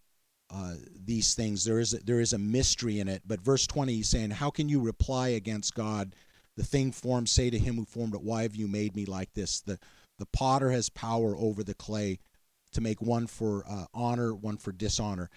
uh, 0.50 0.74
these 1.04 1.34
things. 1.34 1.64
There 1.64 1.80
is 1.80 1.94
a, 1.94 1.98
there 1.98 2.20
is 2.20 2.32
a 2.32 2.38
mystery 2.38 3.00
in 3.00 3.08
it. 3.08 3.22
But 3.26 3.40
verse 3.40 3.66
twenty, 3.66 3.94
he's 3.94 4.08
saying, 4.08 4.30
"How 4.30 4.50
can 4.50 4.68
you 4.68 4.80
reply 4.80 5.28
against 5.28 5.74
God? 5.74 6.14
The 6.56 6.64
thing 6.64 6.92
formed, 6.92 7.28
say 7.28 7.48
to 7.48 7.58
him 7.58 7.76
who 7.76 7.84
formed 7.84 8.14
it, 8.14 8.22
Why 8.22 8.42
have 8.42 8.54
you 8.54 8.68
made 8.68 8.94
me 8.94 9.06
like 9.06 9.32
this? 9.32 9.60
The 9.60 9.78
the 10.18 10.26
potter 10.26 10.70
has 10.70 10.88
power 10.90 11.34
over 11.36 11.64
the 11.64 11.74
clay 11.74 12.18
to 12.72 12.80
make 12.80 13.00
one 13.00 13.26
for 13.26 13.64
uh, 13.68 13.86
honor, 13.94 14.34
one 14.34 14.56
for 14.56 14.72
dishonor. 14.72 15.30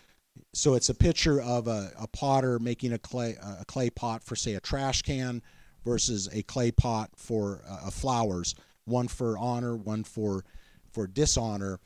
So 0.54 0.74
it's 0.74 0.89
a 0.89 0.95
picture 0.95 1.41
of 1.41 1.67
a, 1.67 1.91
a 2.00 2.08
potter 2.08 2.60
making 2.60 2.93
a 2.93 3.00
clay 3.00 3.38
a 3.41 3.65
clay 3.65 3.89
pot 3.89 4.24
for 4.24 4.36
say 4.36 4.56
a 4.56 4.60
trash 4.60 5.02
can 5.02 5.41
versus 5.84 6.28
a 6.34 6.43
clay 6.43 6.71
pot 6.71 7.12
for 7.15 7.62
uh, 7.67 7.89
flowers, 7.89 8.56
one 8.86 9.08
for 9.08 9.38
honor, 9.38 9.76
one 9.76 10.04
for 10.04 10.43
for 10.91 11.08
dishonor. 11.08 11.80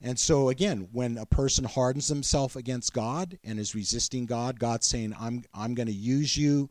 And 0.00 0.18
so 0.18 0.48
again, 0.48 0.88
when 0.92 1.18
a 1.18 1.26
person 1.26 1.64
hardens 1.64 2.08
himself 2.08 2.56
against 2.56 2.92
God 2.92 3.38
and 3.44 3.58
is 3.58 3.74
resisting 3.74 4.26
God, 4.26 4.58
God's 4.58 4.86
saying, 4.86 5.14
"I'm 5.18 5.44
I'm 5.54 5.74
going 5.74 5.88
to 5.88 5.92
use 5.92 6.36
you, 6.36 6.70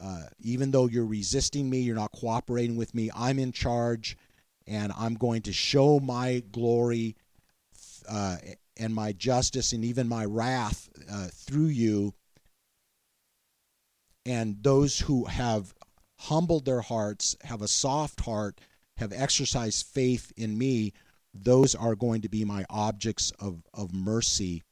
uh, 0.00 0.24
even 0.40 0.70
though 0.70 0.86
you're 0.86 1.06
resisting 1.06 1.68
me, 1.68 1.80
you're 1.80 1.94
not 1.94 2.12
cooperating 2.12 2.76
with 2.76 2.94
me. 2.94 3.10
I'm 3.14 3.38
in 3.38 3.52
charge, 3.52 4.16
and 4.66 4.92
I'm 4.96 5.14
going 5.14 5.42
to 5.42 5.52
show 5.52 6.00
my 6.00 6.42
glory 6.50 7.16
uh, 8.08 8.36
and 8.76 8.94
my 8.94 9.12
justice 9.12 9.72
and 9.72 9.84
even 9.84 10.08
my 10.08 10.24
wrath 10.24 10.88
uh, 11.10 11.28
through 11.32 11.66
you. 11.66 12.14
And 14.26 14.62
those 14.62 15.00
who 15.00 15.24
have 15.24 15.74
humbled 16.18 16.64
their 16.64 16.82
hearts, 16.82 17.36
have 17.42 17.62
a 17.62 17.68
soft 17.68 18.20
heart, 18.20 18.60
have 18.98 19.12
exercised 19.12 19.86
faith 19.86 20.32
in 20.36 20.58
me, 20.58 20.92
those 21.32 21.74
are 21.74 21.94
going 21.94 22.22
to 22.22 22.28
be 22.28 22.44
my 22.44 22.64
objects 22.68 23.32
of, 23.38 23.62
of 23.72 23.94
mercy 23.94 24.62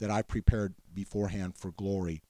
that 0.00 0.10
I 0.10 0.22
prepared 0.22 0.74
beforehand 0.92 1.54
for 1.56 1.70
glory. 1.72 2.22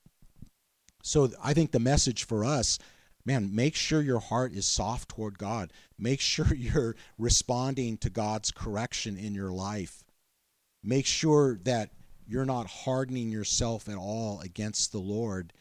So 1.01 1.29
I 1.43 1.53
think 1.53 1.71
the 1.71 1.79
message 1.79 2.25
for 2.25 2.43
us 2.43 2.77
man, 3.25 3.53
make 3.53 3.75
sure 3.75 4.01
your 4.01 4.19
heart 4.19 4.53
is 4.53 4.65
soft 4.65 5.09
toward 5.09 5.37
God. 5.37 5.73
Make 5.97 6.21
sure 6.21 6.53
you're 6.55 6.95
responding 7.17 7.97
to 7.97 8.09
God's 8.09 8.51
correction 8.51 9.17
in 9.17 9.33
your 9.33 9.51
life. 9.51 10.03
Make 10.85 11.07
sure 11.07 11.59
that 11.63 11.89
you're 12.27 12.45
not 12.45 12.67
hardening 12.67 13.29
yourself 13.29 13.89
at 13.89 13.97
all 13.97 14.39
against 14.41 14.91
the 14.91 14.99
Lord. 14.99 15.51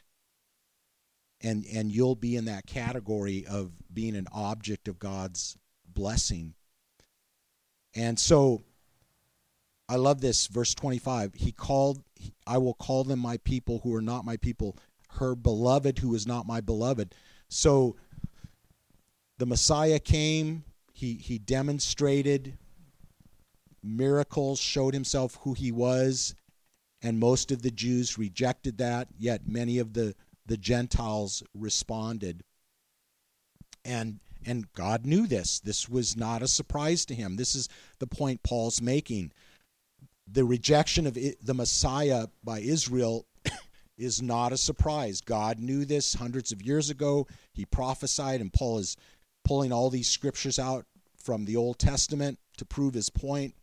And, 1.41 1.65
and 1.73 1.91
you'll 1.91 2.15
be 2.15 2.37
in 2.37 2.45
that 2.45 2.67
category 2.67 3.47
of 3.47 3.73
being 3.93 4.17
an 4.17 4.29
object 4.33 4.87
of 4.87 4.99
God's 4.99 5.57
blessing. 5.87 6.55
And 7.95 8.19
so 8.19 8.65
I 9.89 9.97
love 9.97 10.21
this, 10.21 10.47
verse 10.47 10.75
25. 10.75 11.35
He 11.35 11.53
called, 11.53 12.03
I 12.47 12.59
will 12.59 12.75
call 12.75 13.05
them 13.05 13.19
my 13.19 13.39
people 13.39 13.81
who 13.83 13.95
are 13.95 14.03
not 14.03 14.25
my 14.25 14.37
people, 14.37 14.77
her 15.11 15.35
beloved 15.35 15.99
who 15.99 16.15
is 16.15 16.27
not 16.27 16.47
my 16.47 16.61
beloved. 16.61 17.15
So 17.49 17.97
the 19.39 19.47
Messiah 19.47 19.99
came, 19.99 20.65
he, 20.93 21.15
he 21.15 21.39
demonstrated 21.39 22.57
miracles, 23.85 24.59
showed 24.59 24.95
himself 24.95 25.39
who 25.43 25.55
he 25.55 25.71
was, 25.71 26.35
and 27.03 27.21
most 27.21 27.53
of 27.53 27.63
the 27.63 27.71
Jews 27.71 28.19
rejected 28.19 28.79
that, 28.79 29.09
yet 29.19 29.47
many 29.47 29.79
of 29.79 29.93
the, 29.93 30.15
the 30.47 30.57
Gentiles 30.57 31.43
responded. 31.55 32.43
And 33.85 34.21
and 34.47 34.73
God 34.75 35.07
knew 35.07 35.27
this. 35.27 35.61
This 35.61 35.89
was 35.89 36.17
not 36.17 36.43
a 36.43 36.49
surprise 36.49 37.05
to 37.07 37.15
him. 37.15 37.37
This 37.37 37.55
is 37.55 37.69
the 37.99 38.07
point 38.07 38.43
Paul's 38.43 38.81
making. 38.81 39.33
The 40.31 40.45
rejection 40.45 41.07
of 41.07 41.15
the 41.15 41.55
Messiah 41.55 42.27
by 42.43 42.61
Israel 42.61 43.27
is 43.99 44.21
not 44.21 44.53
a 44.53 44.59
surprise. 44.59 45.21
God 45.21 45.59
knew 45.59 45.85
this 45.85 46.15
hundreds 46.15 46.53
of 46.53 46.63
years 46.63 46.91
ago. 46.91 47.27
He 47.53 47.65
prophesied, 47.65 48.41
and 48.41 48.53
Paul 48.53 48.79
is 48.79 48.97
pulling 49.45 49.73
all 49.73 49.91
these 49.91 50.09
scriptures 50.09 50.59
out 50.59 50.87
from 51.17 51.45
the 51.45 51.57
Old 51.57 51.79
Testament 51.79 52.39
to 52.59 52.65
prove 52.65 52.95
his 52.95 53.11
point. 53.11 53.55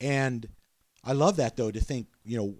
And 0.00 0.48
I 1.04 1.12
love 1.12 1.36
that, 1.36 1.56
though, 1.56 1.70
to 1.70 1.80
think, 1.80 2.08
you 2.24 2.36
know, 2.36 2.56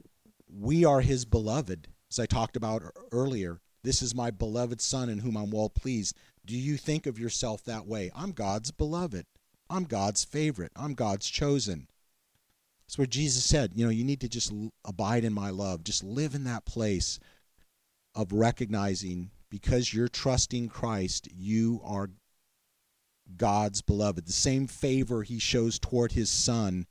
we 0.48 0.84
are 0.84 1.00
his 1.00 1.24
beloved, 1.24 1.88
as 2.10 2.18
I 2.18 2.26
talked 2.26 2.56
about 2.56 2.82
earlier. 3.12 3.60
This 3.82 4.02
is 4.02 4.14
my 4.14 4.30
beloved 4.30 4.80
Son 4.80 5.08
in 5.08 5.18
whom 5.18 5.36
I'm 5.36 5.50
well 5.50 5.70
pleased. 5.70 6.16
Do 6.44 6.56
you 6.56 6.76
think 6.76 7.06
of 7.06 7.18
yourself 7.18 7.62
that 7.64 7.86
way? 7.86 8.10
I'm 8.14 8.32
God's 8.32 8.70
beloved. 8.70 9.26
I'm 9.70 9.84
God's 9.84 10.24
favorite. 10.24 10.72
I'm 10.74 10.94
God's 10.94 11.28
chosen. 11.28 11.88
That's 12.86 12.96
where 12.96 13.06
Jesus 13.06 13.44
said, 13.44 13.72
you 13.74 13.84
know, 13.84 13.90
you 13.90 14.04
need 14.04 14.22
to 14.22 14.28
just 14.28 14.52
abide 14.84 15.24
in 15.24 15.34
my 15.34 15.50
love. 15.50 15.84
Just 15.84 16.02
live 16.02 16.34
in 16.34 16.44
that 16.44 16.64
place 16.64 17.20
of 18.14 18.32
recognizing 18.32 19.30
because 19.50 19.92
you're 19.92 20.08
trusting 20.08 20.68
Christ, 20.68 21.28
you 21.30 21.80
are 21.84 22.10
God's 23.36 23.82
beloved. 23.82 24.26
The 24.26 24.32
same 24.32 24.66
favor 24.66 25.22
he 25.22 25.38
shows 25.38 25.78
toward 25.78 26.12
his 26.12 26.30
son, 26.30 26.86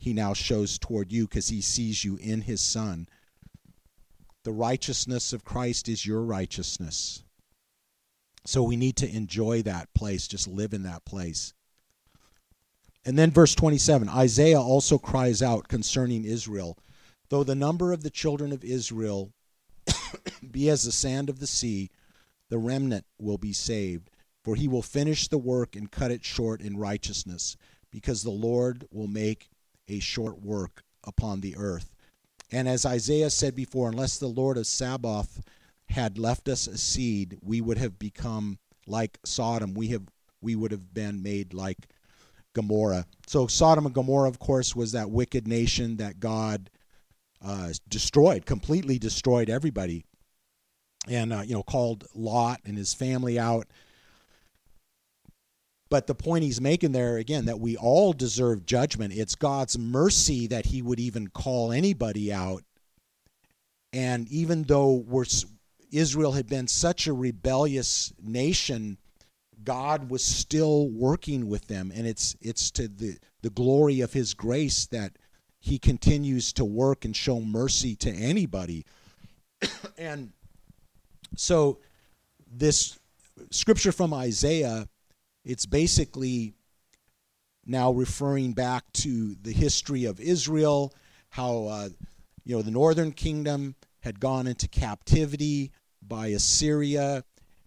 he 0.00 0.14
now 0.14 0.32
shows 0.32 0.78
toward 0.78 1.12
you 1.12 1.28
because 1.28 1.48
he 1.48 1.60
sees 1.60 2.04
you 2.04 2.16
in 2.16 2.40
his 2.40 2.62
son. 2.62 3.06
The 4.44 4.52
righteousness 4.52 5.34
of 5.34 5.44
Christ 5.44 5.90
is 5.90 6.06
your 6.06 6.22
righteousness. 6.22 7.22
So 8.46 8.62
we 8.62 8.76
need 8.76 8.96
to 8.96 9.14
enjoy 9.14 9.60
that 9.62 9.92
place, 9.92 10.26
just 10.26 10.48
live 10.48 10.72
in 10.72 10.84
that 10.84 11.04
place. 11.04 11.52
And 13.04 13.18
then 13.18 13.30
verse 13.30 13.54
27 13.54 14.08
Isaiah 14.08 14.60
also 14.60 14.96
cries 14.96 15.42
out 15.42 15.68
concerning 15.68 16.24
Israel 16.24 16.78
Though 17.28 17.44
the 17.44 17.54
number 17.54 17.92
of 17.92 18.02
the 18.02 18.10
children 18.10 18.52
of 18.52 18.64
Israel 18.64 19.34
be 20.50 20.70
as 20.70 20.84
the 20.84 20.92
sand 20.92 21.28
of 21.28 21.40
the 21.40 21.46
sea, 21.46 21.90
the 22.48 22.58
remnant 22.58 23.04
will 23.18 23.38
be 23.38 23.52
saved. 23.52 24.10
For 24.42 24.56
he 24.56 24.66
will 24.66 24.82
finish 24.82 25.28
the 25.28 25.36
work 25.36 25.76
and 25.76 25.92
cut 25.92 26.10
it 26.10 26.24
short 26.24 26.62
in 26.62 26.78
righteousness, 26.78 27.58
because 27.90 28.22
the 28.22 28.30
Lord 28.30 28.86
will 28.90 29.06
make 29.06 29.50
a 29.90 29.98
short 29.98 30.40
work 30.40 30.82
upon 31.04 31.40
the 31.40 31.56
earth. 31.56 31.94
And 32.52 32.68
as 32.68 32.86
Isaiah 32.86 33.30
said 33.30 33.54
before, 33.54 33.88
unless 33.88 34.18
the 34.18 34.26
Lord 34.26 34.56
of 34.56 34.66
Sabaoth 34.66 35.40
had 35.88 36.18
left 36.18 36.48
us 36.48 36.66
a 36.66 36.78
seed, 36.78 37.38
we 37.42 37.60
would 37.60 37.78
have 37.78 37.98
become 37.98 38.58
like 38.86 39.18
Sodom. 39.24 39.74
We 39.74 39.88
have 39.88 40.02
we 40.40 40.56
would 40.56 40.70
have 40.70 40.94
been 40.94 41.22
made 41.22 41.52
like 41.52 41.76
Gomorrah. 42.54 43.06
So 43.26 43.46
Sodom 43.46 43.86
and 43.86 43.94
Gomorrah, 43.94 44.28
of 44.28 44.38
course, 44.38 44.74
was 44.74 44.92
that 44.92 45.10
wicked 45.10 45.46
nation 45.46 45.96
that 45.98 46.18
God 46.18 46.70
uh, 47.44 47.72
destroyed, 47.88 48.46
completely 48.46 48.98
destroyed 48.98 49.50
everybody, 49.50 50.04
and 51.08 51.32
uh, 51.32 51.42
you 51.44 51.54
know 51.54 51.62
called 51.62 52.04
Lot 52.14 52.60
and 52.64 52.76
his 52.76 52.94
family 52.94 53.38
out. 53.38 53.66
But 55.90 56.06
the 56.06 56.14
point 56.14 56.44
he's 56.44 56.60
making 56.60 56.92
there 56.92 57.16
again 57.16 57.46
that 57.46 57.58
we 57.58 57.76
all 57.76 58.12
deserve 58.12 58.64
judgment. 58.64 59.12
It's 59.12 59.34
God's 59.34 59.76
mercy 59.76 60.46
that 60.46 60.66
He 60.66 60.82
would 60.82 61.00
even 61.00 61.28
call 61.28 61.72
anybody 61.72 62.32
out. 62.32 62.62
And 63.92 64.28
even 64.28 64.62
though 64.62 64.92
we're 64.92 65.24
Israel 65.90 66.32
had 66.32 66.46
been 66.46 66.68
such 66.68 67.08
a 67.08 67.12
rebellious 67.12 68.12
nation, 68.22 68.98
God 69.64 70.10
was 70.10 70.24
still 70.24 70.88
working 70.88 71.48
with 71.48 71.66
them, 71.66 71.90
and 71.92 72.06
it's 72.06 72.36
it's 72.40 72.70
to 72.72 72.86
the 72.86 73.18
the 73.42 73.50
glory 73.50 74.00
of 74.00 74.12
His 74.12 74.32
grace 74.32 74.86
that 74.86 75.18
He 75.58 75.80
continues 75.80 76.52
to 76.52 76.64
work 76.64 77.04
and 77.04 77.16
show 77.16 77.40
mercy 77.40 77.96
to 77.96 78.10
anybody. 78.10 78.86
and 79.98 80.32
so, 81.36 81.80
this 82.50 82.98
scripture 83.50 83.92
from 83.92 84.14
Isaiah, 84.14 84.88
it's 85.44 85.66
basically 85.66 86.54
now 87.66 87.92
referring 87.92 88.52
back 88.52 88.84
to 88.92 89.34
the 89.42 89.52
history 89.52 90.04
of 90.04 90.20
Israel, 90.20 90.94
how 91.30 91.66
uh, 91.66 91.88
you 92.44 92.56
know 92.56 92.62
the 92.62 92.70
northern 92.70 93.12
kingdom 93.12 93.74
had 94.00 94.18
gone 94.18 94.46
into 94.46 94.66
captivity 94.68 95.72
by 96.02 96.28
Assyria, 96.28 97.24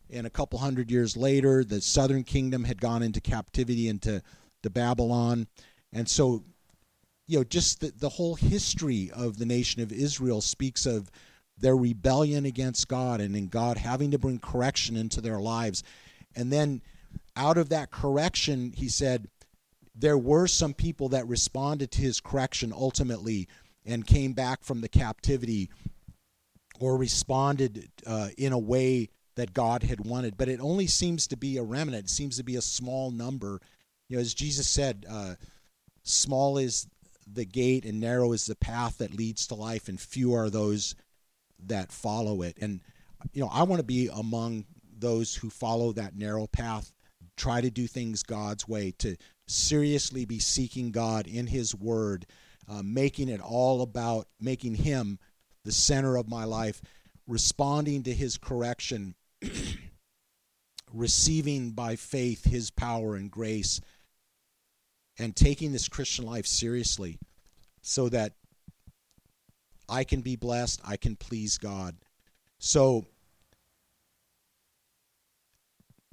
and 0.10 0.28
a 0.28 0.32
couple 0.32 0.60
hundred 0.60 0.92
years 0.92 1.16
later, 1.16 1.64
the 1.64 1.82
southern 1.82 2.24
kingdom 2.24 2.64
had 2.64 2.82
gone 2.82 3.04
into 3.04 3.22
captivity 3.22 3.88
into 3.88 4.22
the 4.62 4.70
Babylon, 4.70 5.48
and 5.92 6.08
so 6.10 6.44
you 7.28 7.40
know 7.40 7.44
just 7.44 7.80
the, 7.80 7.92
the 7.98 8.10
whole 8.10 8.36
history 8.36 9.12
of 9.16 9.38
the 9.38 9.46
nation 9.46 9.82
of 9.82 9.92
Israel 9.92 10.42
speaks 10.42 10.86
of 10.86 11.10
their 11.58 11.78
rebellion 11.78 12.46
against 12.46 12.88
God 12.88 13.22
and 13.22 13.36
in 13.36 13.48
God 13.48 13.78
having 13.78 14.12
to 14.12 14.18
bring 14.18 14.40
correction 14.40 14.98
into 14.98 15.22
their 15.22 15.40
lives. 15.40 15.84
And 16.36 16.52
then 16.52 16.82
out 17.36 17.58
of 17.58 17.70
that 17.70 17.92
correction, 17.92 18.74
he 18.76 18.88
said, 18.90 19.28
there 19.96 20.18
were 20.18 20.48
some 20.48 20.74
people 20.74 21.10
that 21.10 21.28
responded 21.28 21.92
to 21.92 22.02
his 22.02 22.20
correction 22.20 22.74
ultimately 22.76 23.48
and 23.86 24.08
came 24.08 24.34
back 24.34 24.64
from 24.64 24.82
the 24.82 24.90
captivity 24.90 25.70
or 26.80 26.98
responded 26.98 27.90
uh, 28.08 28.30
in 28.38 28.54
a 28.54 28.60
way 28.60 29.10
that 29.36 29.54
God 29.54 29.84
had 29.84 30.06
wanted. 30.06 30.38
But 30.38 30.50
it 30.50 30.60
only 30.60 30.88
seems 30.88 31.28
to 31.28 31.38
be 31.38 31.58
a 31.58 31.64
remnant, 31.64 32.06
it 32.06 32.10
seems 32.10 32.38
to 32.38 32.44
be 32.44 32.56
a 32.56 32.62
small 32.62 33.12
number. 33.12 33.60
You 34.10 34.18
know, 34.18 34.22
as 34.22 34.34
Jesus 34.34 34.68
said, 34.68 35.06
uh, 35.10 35.36
small 36.04 36.58
is 36.58 36.88
the 37.32 37.46
gate 37.46 37.86
and 37.86 38.00
narrow 38.00 38.34
is 38.34 38.46
the 38.46 38.56
path 38.56 38.98
that 38.98 39.14
leads 39.14 39.48
to 39.48 39.56
life, 39.56 39.88
and 39.88 40.00
few 40.00 40.34
are 40.34 40.50
those 40.50 40.96
that 41.66 41.92
follow 41.92 42.42
it. 42.42 42.58
And 42.60 42.82
you 43.32 43.42
know, 43.42 43.50
I 43.52 43.64
want 43.64 43.80
to 43.80 43.86
be 43.86 44.10
among 44.14 44.66
those 44.98 45.36
who 45.36 45.50
follow 45.50 45.92
that 45.94 46.16
narrow 46.16 46.48
path, 46.48 46.93
try 47.38 47.62
to 47.62 47.70
do 47.70 47.88
things 47.88 48.24
God's 48.24 48.68
way, 48.68 48.92
to 49.00 49.16
seriously 49.48 50.26
be 50.26 50.40
seeking 50.40 50.92
God 50.92 51.28
in 51.28 51.48
His 51.48 51.76
Word, 51.76 52.26
uh, 52.70 52.82
making 52.84 53.30
it 53.30 53.42
all 53.42 53.82
about 53.82 54.28
making 54.40 54.76
Him 54.76 55.20
the 55.64 55.72
center 55.72 56.16
of 56.16 56.30
my 56.30 56.44
life, 56.44 56.82
responding 57.28 58.04
to 58.04 58.14
His 58.14 58.38
correction, 58.38 59.16
receiving 60.94 61.72
by 61.72 61.96
faith 61.96 62.46
His 62.46 62.72
power 62.72 63.16
and 63.16 63.32
grace, 63.32 63.82
and 65.18 65.36
taking 65.36 65.72
this 65.72 65.88
Christian 65.88 66.26
life 66.26 66.48
seriously 66.48 67.20
so 67.82 68.10
that 68.10 68.34
I 69.90 70.04
can 70.04 70.22
be 70.22 70.36
blessed, 70.36 70.82
I 70.84 70.98
can 70.98 71.16
please 71.16 71.58
God. 71.58 71.96
So 72.58 73.06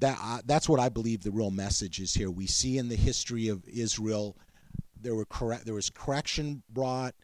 that 0.01 0.19
uh, 0.21 0.41
that's 0.45 0.69
what 0.69 0.81
I 0.81 0.89
believe 0.89 1.23
the 1.23 1.31
real 1.31 1.51
message 1.51 2.01
is 2.01 2.15
here. 2.15 2.31
We 2.31 2.47
see 2.47 2.79
in 2.79 2.89
the 2.89 2.97
history 2.97 3.49
of 3.49 3.67
Israel 3.69 4.37
there 5.01 5.15
were 5.15 5.27
there 5.65 5.75
was 5.75 5.91
correction 5.91 6.63
brought, 6.69 7.15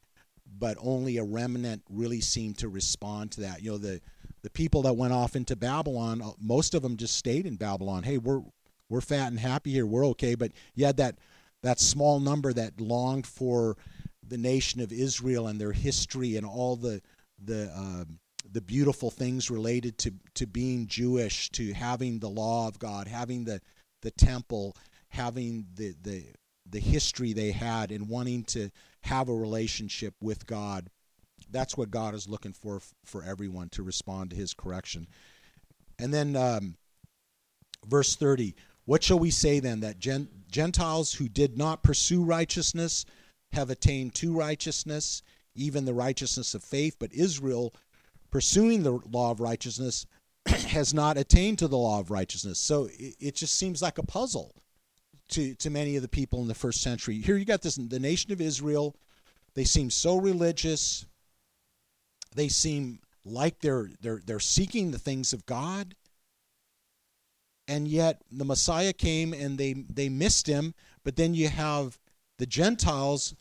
but 0.58 0.76
only 0.80 1.18
a 1.18 1.24
remnant 1.24 1.82
really 1.90 2.20
seemed 2.20 2.58
to 2.58 2.68
respond 2.68 3.32
to 3.32 3.42
that. 3.42 3.62
You 3.62 3.72
know 3.72 3.78
the 3.78 4.00
the 4.42 4.50
people 4.50 4.82
that 4.82 4.96
went 4.96 5.12
off 5.12 5.34
into 5.34 5.56
Babylon, 5.56 6.22
uh, 6.22 6.30
most 6.40 6.74
of 6.74 6.82
them 6.82 6.96
just 6.96 7.16
stayed 7.16 7.46
in 7.46 7.56
Babylon. 7.56 8.02
Hey, 8.02 8.18
we're 8.18 8.42
we're 8.88 9.00
fat 9.00 9.28
and 9.28 9.40
happy 9.40 9.72
here, 9.72 9.86
we're 9.86 10.06
okay. 10.08 10.34
But 10.34 10.52
you 10.74 10.86
had 10.86 10.98
that 10.98 11.18
that 11.62 11.80
small 11.80 12.20
number 12.20 12.52
that 12.52 12.80
longed 12.80 13.26
for 13.26 13.76
the 14.28 14.38
nation 14.38 14.80
of 14.80 14.92
Israel 14.92 15.48
and 15.48 15.60
their 15.60 15.72
history 15.72 16.36
and 16.36 16.46
all 16.46 16.76
the 16.76 17.00
the 17.42 17.70
um, 17.76 18.18
the 18.56 18.62
beautiful 18.62 19.10
things 19.10 19.50
related 19.50 19.98
to 19.98 20.10
to 20.32 20.46
being 20.46 20.86
Jewish, 20.86 21.50
to 21.50 21.74
having 21.74 22.18
the 22.18 22.30
law 22.30 22.66
of 22.68 22.78
God, 22.78 23.06
having 23.06 23.44
the 23.44 23.60
the 24.00 24.10
temple, 24.10 24.74
having 25.10 25.66
the 25.74 25.94
the 26.00 26.24
the 26.66 26.80
history 26.80 27.34
they 27.34 27.50
had, 27.50 27.92
and 27.92 28.08
wanting 28.08 28.44
to 28.44 28.70
have 29.02 29.28
a 29.28 29.34
relationship 29.34 30.14
with 30.22 30.46
God. 30.46 30.88
That's 31.50 31.76
what 31.76 31.90
God 31.90 32.14
is 32.14 32.30
looking 32.30 32.54
for 32.54 32.80
for 33.04 33.22
everyone 33.22 33.68
to 33.70 33.82
respond 33.82 34.30
to 34.30 34.36
His 34.36 34.54
correction. 34.54 35.06
And 35.98 36.14
then 36.14 36.34
um, 36.34 36.76
verse 37.86 38.16
thirty. 38.16 38.56
What 38.86 39.02
shall 39.02 39.18
we 39.18 39.30
say 39.30 39.60
then 39.60 39.80
that 39.80 39.98
Gentiles 39.98 41.12
who 41.12 41.28
did 41.28 41.58
not 41.58 41.82
pursue 41.82 42.24
righteousness 42.24 43.04
have 43.52 43.68
attained 43.68 44.14
to 44.14 44.32
righteousness, 44.32 45.22
even 45.54 45.84
the 45.84 45.92
righteousness 45.92 46.54
of 46.54 46.64
faith, 46.64 46.96
but 46.98 47.12
Israel, 47.12 47.74
pursuing 48.36 48.82
the 48.82 49.00
law 49.10 49.30
of 49.30 49.40
righteousness, 49.40 50.04
has 50.46 50.92
not 50.92 51.16
attained 51.16 51.58
to 51.58 51.66
the 51.66 51.78
law 51.78 51.98
of 51.98 52.10
righteousness. 52.10 52.58
So 52.58 52.84
it, 52.92 53.16
it, 53.18 53.34
just 53.34 53.54
seems 53.54 53.80
like 53.80 53.96
a 53.96 54.02
puzzle 54.02 54.54
to, 55.30 55.54
to 55.54 55.70
many 55.70 55.96
of 55.96 56.02
the 56.02 56.08
people 56.08 56.42
in 56.42 56.46
the 56.46 56.54
first 56.54 56.82
century. 56.82 57.16
Here 57.16 57.38
you 57.38 57.46
got 57.46 57.62
this 57.62 57.76
the 57.76 57.98
nation 57.98 58.32
of 58.32 58.42
Israel, 58.42 58.94
they 59.54 59.64
seem 59.64 59.88
so 59.88 60.18
religious. 60.18 61.06
They 62.34 62.48
seem 62.48 62.98
like 63.24 63.60
they're 63.60 63.88
they're 64.02 64.20
they're 64.26 64.38
seeking 64.38 64.90
the 64.90 64.98
things 64.98 65.32
of 65.32 65.46
God. 65.46 65.94
And 67.66 67.88
yet 67.88 68.20
the 68.30 68.44
Messiah 68.44 68.92
came 68.92 69.32
and 69.32 69.56
they 69.56 69.72
they 69.72 70.10
missed 70.10 70.46
him, 70.46 70.74
but 71.04 71.16
then 71.16 71.32
you 71.32 71.48
have 71.48 71.98
the 72.36 72.44
Gentiles 72.44 73.34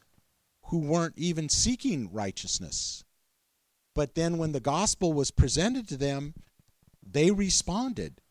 who 0.68 0.80
weren't 0.80 1.18
even 1.18 1.50
seeking 1.50 2.14
righteousness. 2.14 3.05
But 3.96 4.14
then 4.14 4.38
when 4.38 4.52
the 4.52 4.60
gospel 4.60 5.14
was 5.14 5.32
presented 5.32 5.88
to 5.88 5.98
them, 5.98 6.36
they 7.02 7.32
responded. 7.32 8.22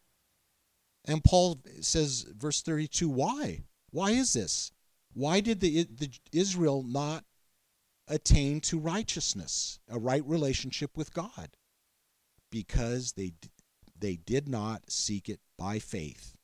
And 1.07 1.25
Paul 1.25 1.61
says, 1.81 2.27
verse 2.37 2.63
32, 2.63 3.09
why? 3.09 3.65
Why 3.91 4.11
is 4.11 4.35
this? 4.35 4.73
Why 5.15 5.41
did 5.41 5.61
the, 5.61 5.85
the 5.85 6.11
Israel 6.33 6.85
not 6.87 7.25
attain 8.07 8.61
to 8.61 8.79
righteousness, 8.79 9.79
a 9.89 9.99
right 9.99 10.25
relationship 10.27 10.97
with 10.97 11.15
God? 11.15 11.51
Because 12.51 13.13
they 13.13 13.33
they 13.97 14.17
did 14.17 14.49
not 14.49 14.91
seek 14.91 15.29
it 15.29 15.41
by 15.57 15.79
faith, 15.79 16.35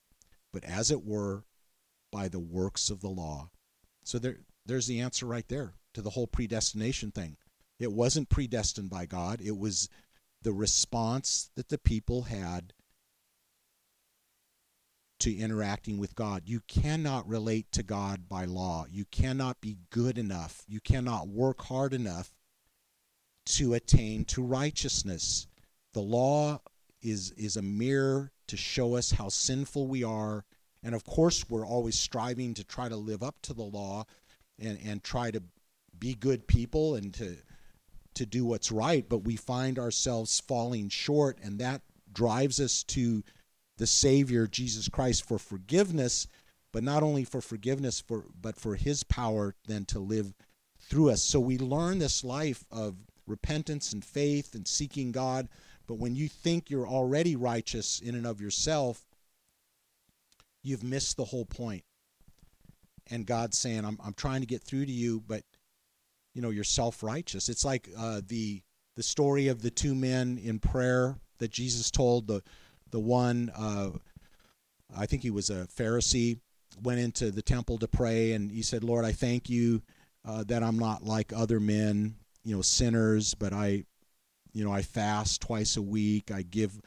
but 0.52 0.64
as 0.64 0.90
it 0.90 1.04
were 1.04 1.44
by 2.12 2.28
the 2.28 2.38
works 2.38 2.90
of 2.90 3.00
the 3.00 3.08
law. 3.08 3.50
So 4.04 4.18
there, 4.18 4.38
there's 4.64 4.86
the 4.86 5.00
answer 5.00 5.26
right 5.26 5.46
there 5.48 5.74
to 5.94 6.00
the 6.00 6.10
whole 6.10 6.26
predestination 6.26 7.10
thing. 7.10 7.36
It 7.80 7.92
wasn't 7.92 8.28
predestined 8.28 8.90
by 8.90 9.06
God, 9.06 9.40
it 9.40 9.56
was 9.56 9.88
the 10.42 10.52
response 10.52 11.50
that 11.56 11.68
the 11.68 11.78
people 11.78 12.22
had 12.22 12.72
to 15.20 15.34
interacting 15.34 15.98
with 15.98 16.14
God. 16.14 16.42
You 16.46 16.60
cannot 16.66 17.28
relate 17.28 17.72
to 17.72 17.82
God 17.82 18.28
by 18.28 18.46
law. 18.46 18.86
You 18.90 19.04
cannot 19.04 19.60
be 19.60 19.76
good 19.90 20.16
enough. 20.16 20.62
You 20.66 20.80
cannot 20.80 21.28
work 21.28 21.62
hard 21.62 21.92
enough 21.92 22.34
to 23.46 23.74
attain 23.74 24.24
to 24.26 24.42
righteousness. 24.42 25.46
The 25.92 26.00
law 26.00 26.60
is 27.02 27.32
is 27.32 27.56
a 27.56 27.62
mirror 27.62 28.32
to 28.48 28.56
show 28.56 28.96
us 28.96 29.12
how 29.12 29.28
sinful 29.28 29.86
we 29.86 30.04
are. 30.04 30.44
And 30.82 30.94
of 30.94 31.04
course, 31.04 31.48
we're 31.48 31.66
always 31.66 31.98
striving 31.98 32.54
to 32.54 32.64
try 32.64 32.88
to 32.88 32.96
live 32.96 33.22
up 33.22 33.36
to 33.42 33.52
the 33.52 33.62
law 33.62 34.04
and, 34.58 34.78
and 34.84 35.02
try 35.02 35.30
to 35.30 35.42
be 35.98 36.14
good 36.14 36.46
people 36.46 36.94
and 36.94 37.12
to 37.14 37.36
to 38.20 38.26
do 38.26 38.44
what's 38.44 38.70
right, 38.70 39.08
but 39.08 39.24
we 39.24 39.34
find 39.34 39.78
ourselves 39.78 40.40
falling 40.40 40.90
short, 40.90 41.38
and 41.42 41.58
that 41.58 41.80
drives 42.12 42.60
us 42.60 42.82
to 42.82 43.24
the 43.78 43.86
Savior, 43.86 44.46
Jesus 44.46 44.90
Christ, 44.90 45.26
for 45.26 45.38
forgiveness, 45.38 46.26
but 46.70 46.84
not 46.84 47.02
only 47.02 47.24
for 47.24 47.40
forgiveness, 47.40 47.98
for 47.98 48.26
but 48.38 48.56
for 48.56 48.74
his 48.74 49.04
power 49.04 49.54
then 49.66 49.86
to 49.86 49.98
live 49.98 50.34
through 50.78 51.08
us. 51.08 51.22
So 51.22 51.40
we 51.40 51.56
learn 51.56 51.98
this 51.98 52.22
life 52.22 52.66
of 52.70 52.96
repentance 53.26 53.94
and 53.94 54.04
faith 54.04 54.54
and 54.54 54.68
seeking 54.68 55.12
God. 55.12 55.48
But 55.86 55.94
when 55.94 56.14
you 56.14 56.28
think 56.28 56.68
you're 56.68 56.86
already 56.86 57.36
righteous 57.36 58.00
in 58.00 58.14
and 58.14 58.26
of 58.26 58.38
yourself, 58.38 59.02
you've 60.62 60.84
missed 60.84 61.16
the 61.16 61.24
whole 61.24 61.46
point. 61.46 61.84
And 63.10 63.24
God's 63.24 63.56
saying, 63.56 63.86
I'm, 63.86 63.98
I'm 64.04 64.12
trying 64.12 64.42
to 64.42 64.46
get 64.46 64.62
through 64.62 64.84
to 64.84 64.92
you, 64.92 65.22
but 65.26 65.42
you 66.34 66.42
know 66.42 66.50
you're 66.50 66.64
self-righteous. 66.64 67.48
It's 67.48 67.64
like 67.64 67.88
uh, 67.96 68.20
the 68.26 68.62
the 68.96 69.02
story 69.02 69.48
of 69.48 69.62
the 69.62 69.70
two 69.70 69.94
men 69.94 70.38
in 70.42 70.58
prayer 70.58 71.16
that 71.38 71.50
Jesus 71.50 71.90
told. 71.90 72.26
The 72.26 72.42
the 72.90 73.00
one, 73.00 73.50
uh, 73.56 73.90
I 74.96 75.06
think 75.06 75.22
he 75.22 75.30
was 75.30 75.50
a 75.50 75.66
Pharisee, 75.66 76.38
went 76.82 77.00
into 77.00 77.30
the 77.30 77.42
temple 77.42 77.78
to 77.78 77.88
pray, 77.88 78.32
and 78.32 78.50
he 78.50 78.62
said, 78.62 78.84
"Lord, 78.84 79.04
I 79.04 79.12
thank 79.12 79.48
you 79.48 79.82
uh, 80.24 80.44
that 80.44 80.62
I'm 80.62 80.78
not 80.78 81.04
like 81.04 81.32
other 81.32 81.60
men, 81.60 82.16
you 82.44 82.54
know, 82.54 82.62
sinners, 82.62 83.34
but 83.34 83.52
I, 83.52 83.84
you 84.52 84.64
know, 84.64 84.72
I 84.72 84.82
fast 84.82 85.40
twice 85.40 85.76
a 85.76 85.82
week. 85.82 86.30
I 86.30 86.42
give." 86.42 86.80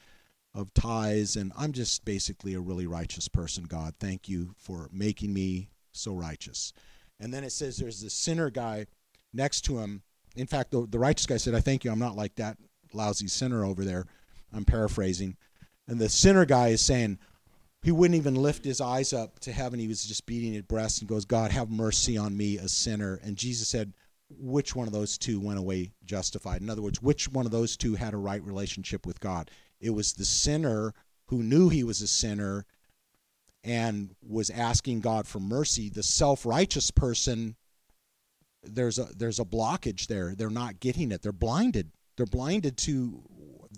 of 0.56 0.72
tithes 0.76 1.36
and 1.36 1.52
I'm 1.58 1.72
just 1.72 2.06
basically 2.06 2.54
a 2.54 2.60
really 2.60 2.86
righteous 2.86 3.28
person 3.28 3.64
God 3.64 3.96
thank 4.00 4.30
you 4.30 4.54
for 4.56 4.88
making 4.94 5.34
me 5.34 5.70
so 5.94 6.14
righteous 6.14 6.74
and 7.20 7.34
then 7.34 7.44
it 7.44 7.52
says 7.52 7.78
there's 7.78 8.02
this 8.02 8.14
sinner 8.14 8.52
guy 8.52 8.86
next 9.34 9.62
to 9.62 9.80
him. 9.80 10.02
In 10.36 10.48
fact, 10.48 10.72
the, 10.72 10.88
the 10.88 11.00
righteous 11.00 11.26
guy 11.26 11.38
said, 11.38 11.56
I 11.56 11.62
thank 11.62 11.84
you. 11.84 11.92
I'm 11.92 12.00
not 12.00 12.16
like 12.16 12.36
that 12.36 12.58
lousy 12.94 13.28
sinner 13.28 13.66
over 13.66 13.84
there. 13.84 14.06
I'm 14.54 14.66
paraphrasing. 14.66 15.38
And 15.88 16.00
the 16.00 16.10
sinner 16.10 16.46
guy 16.46 16.70
is 16.70 16.82
saying, 16.82 17.20
he 17.84 17.92
wouldn't 17.92 18.18
even 18.18 18.36
lift 18.36 18.64
his 18.64 18.80
eyes 18.80 19.12
up 19.12 19.40
to 19.42 19.52
heaven. 19.52 19.80
He 19.80 19.90
was 19.90 20.06
just 20.06 20.26
beating 20.26 20.54
his 20.54 20.62
breast 20.62 21.02
and 21.02 21.10
goes, 21.10 21.26
God, 21.26 21.52
have 21.52 21.70
mercy 21.70 22.18
on 22.18 22.36
me, 22.36 22.58
a 22.58 22.70
sinner. 22.70 23.20
And 23.24 23.36
Jesus 23.36 23.68
said, 23.68 23.94
which 24.30 24.76
one 24.76 24.88
of 24.88 24.94
those 24.94 25.18
two 25.18 25.40
went 25.40 25.60
away 25.60 25.92
justified? 26.06 26.62
In 26.62 26.70
other 26.70 26.82
words, 26.82 27.02
which 27.02 27.30
one 27.30 27.46
of 27.46 27.52
those 27.52 27.76
two 27.76 27.96
had 27.96 28.14
a 28.14 28.18
right 28.18 28.44
relationship 28.44 29.06
with 29.06 29.20
God? 29.20 29.52
It 29.82 29.90
was 29.90 30.14
the 30.14 30.26
sinner 30.26 30.94
who 31.28 31.44
knew 31.44 31.70
he 31.70 31.84
was 31.84 32.02
a 32.02 32.08
sinner 32.08 32.66
and 33.64 34.16
was 34.26 34.50
asking 34.50 35.02
God 35.02 35.28
for 35.28 35.40
mercy. 35.40 35.90
The 35.90 36.04
self 36.04 36.46
righteous 36.46 36.90
person 36.90 37.56
there's 38.64 39.00
a 39.00 39.08
there's 39.16 39.40
a 39.40 39.46
blockage 39.46 40.08
there. 40.08 40.36
They're 40.36 40.50
not 40.50 40.80
getting 40.80 41.12
it. 41.12 41.22
They're 41.22 41.32
blinded. 41.32 41.92
They're 42.16 42.26
blinded 42.26 42.78
to 42.80 43.22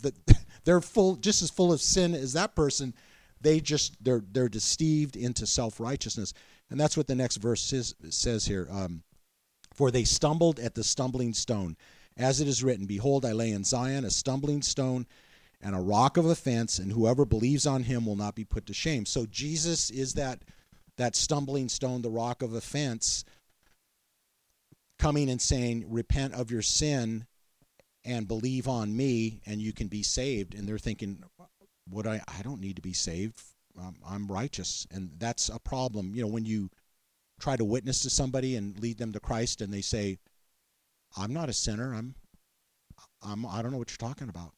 the 0.01 0.13
they're 0.63 0.81
full 0.81 1.15
just 1.15 1.41
as 1.41 1.49
full 1.49 1.71
of 1.73 1.81
sin 1.81 2.13
as 2.13 2.33
that 2.33 2.55
person. 2.55 2.93
They 3.41 3.59
just 3.59 4.03
they're 4.03 4.23
they're 4.31 4.49
deceived 4.49 5.15
into 5.15 5.45
self 5.45 5.79
righteousness, 5.79 6.33
and 6.69 6.79
that's 6.79 6.97
what 6.97 7.07
the 7.07 7.15
next 7.15 7.37
verse 7.37 7.61
says, 7.61 7.95
says 8.09 8.45
here. 8.45 8.67
Um, 8.71 9.03
For 9.73 9.91
they 9.91 10.03
stumbled 10.03 10.59
at 10.59 10.75
the 10.75 10.83
stumbling 10.83 11.33
stone, 11.33 11.77
as 12.17 12.41
it 12.41 12.47
is 12.47 12.63
written, 12.63 12.85
"Behold, 12.85 13.25
I 13.25 13.33
lay 13.33 13.51
in 13.51 13.63
Zion 13.63 14.05
a 14.05 14.09
stumbling 14.09 14.61
stone." 14.61 15.05
And 15.61 15.73
a 15.73 15.79
rock 15.79 16.17
of 16.17 16.25
offense, 16.25 16.77
and 16.77 16.91
whoever 16.91 17.25
believes 17.25 17.65
on 17.65 17.83
him 17.83 18.05
will 18.05 18.17
not 18.17 18.35
be 18.35 18.43
put 18.43 18.67
to 18.67 18.73
shame. 18.73 19.05
So 19.05 19.25
Jesus 19.25 19.89
is 19.89 20.13
that 20.13 20.43
that 20.97 21.15
stumbling 21.15 21.69
stone, 21.69 22.01
the 22.01 22.09
rock 22.09 22.43
of 22.43 22.53
offense, 22.53 23.23
coming 24.99 25.29
and 25.29 25.41
saying, 25.41 25.85
Repent 25.87 26.33
of 26.33 26.51
your 26.51 26.61
sin 26.61 27.25
and 28.03 28.27
believe 28.27 28.67
on 28.67 28.95
me, 28.95 29.41
and 29.45 29.61
you 29.61 29.73
can 29.73 29.87
be 29.87 30.03
saved. 30.03 30.53
And 30.53 30.67
they're 30.67 30.77
thinking, 30.77 31.23
What 31.89 32.07
I, 32.07 32.21
I 32.27 32.41
don't 32.41 32.61
need 32.61 32.75
to 32.75 32.81
be 32.81 32.93
saved. 32.93 33.41
Um, 33.79 33.95
I'm 34.07 34.27
righteous. 34.27 34.87
And 34.91 35.11
that's 35.17 35.49
a 35.49 35.59
problem. 35.59 36.13
You 36.15 36.21
know, 36.21 36.29
when 36.29 36.45
you 36.45 36.69
try 37.39 37.55
to 37.55 37.65
witness 37.65 38.01
to 38.01 38.09
somebody 38.09 38.55
and 38.55 38.79
lead 38.79 38.97
them 38.97 39.11
to 39.13 39.19
Christ 39.19 39.61
and 39.61 39.73
they 39.73 39.81
say, 39.81 40.17
I'm 41.17 41.33
not 41.33 41.49
a 41.49 41.53
sinner. 41.53 41.93
I'm, 41.93 42.15
I'm, 43.21 43.45
I 43.45 43.61
don't 43.61 43.71
know 43.71 43.77
what 43.77 43.91
you're 43.91 44.09
talking 44.09 44.29
about. 44.29 44.53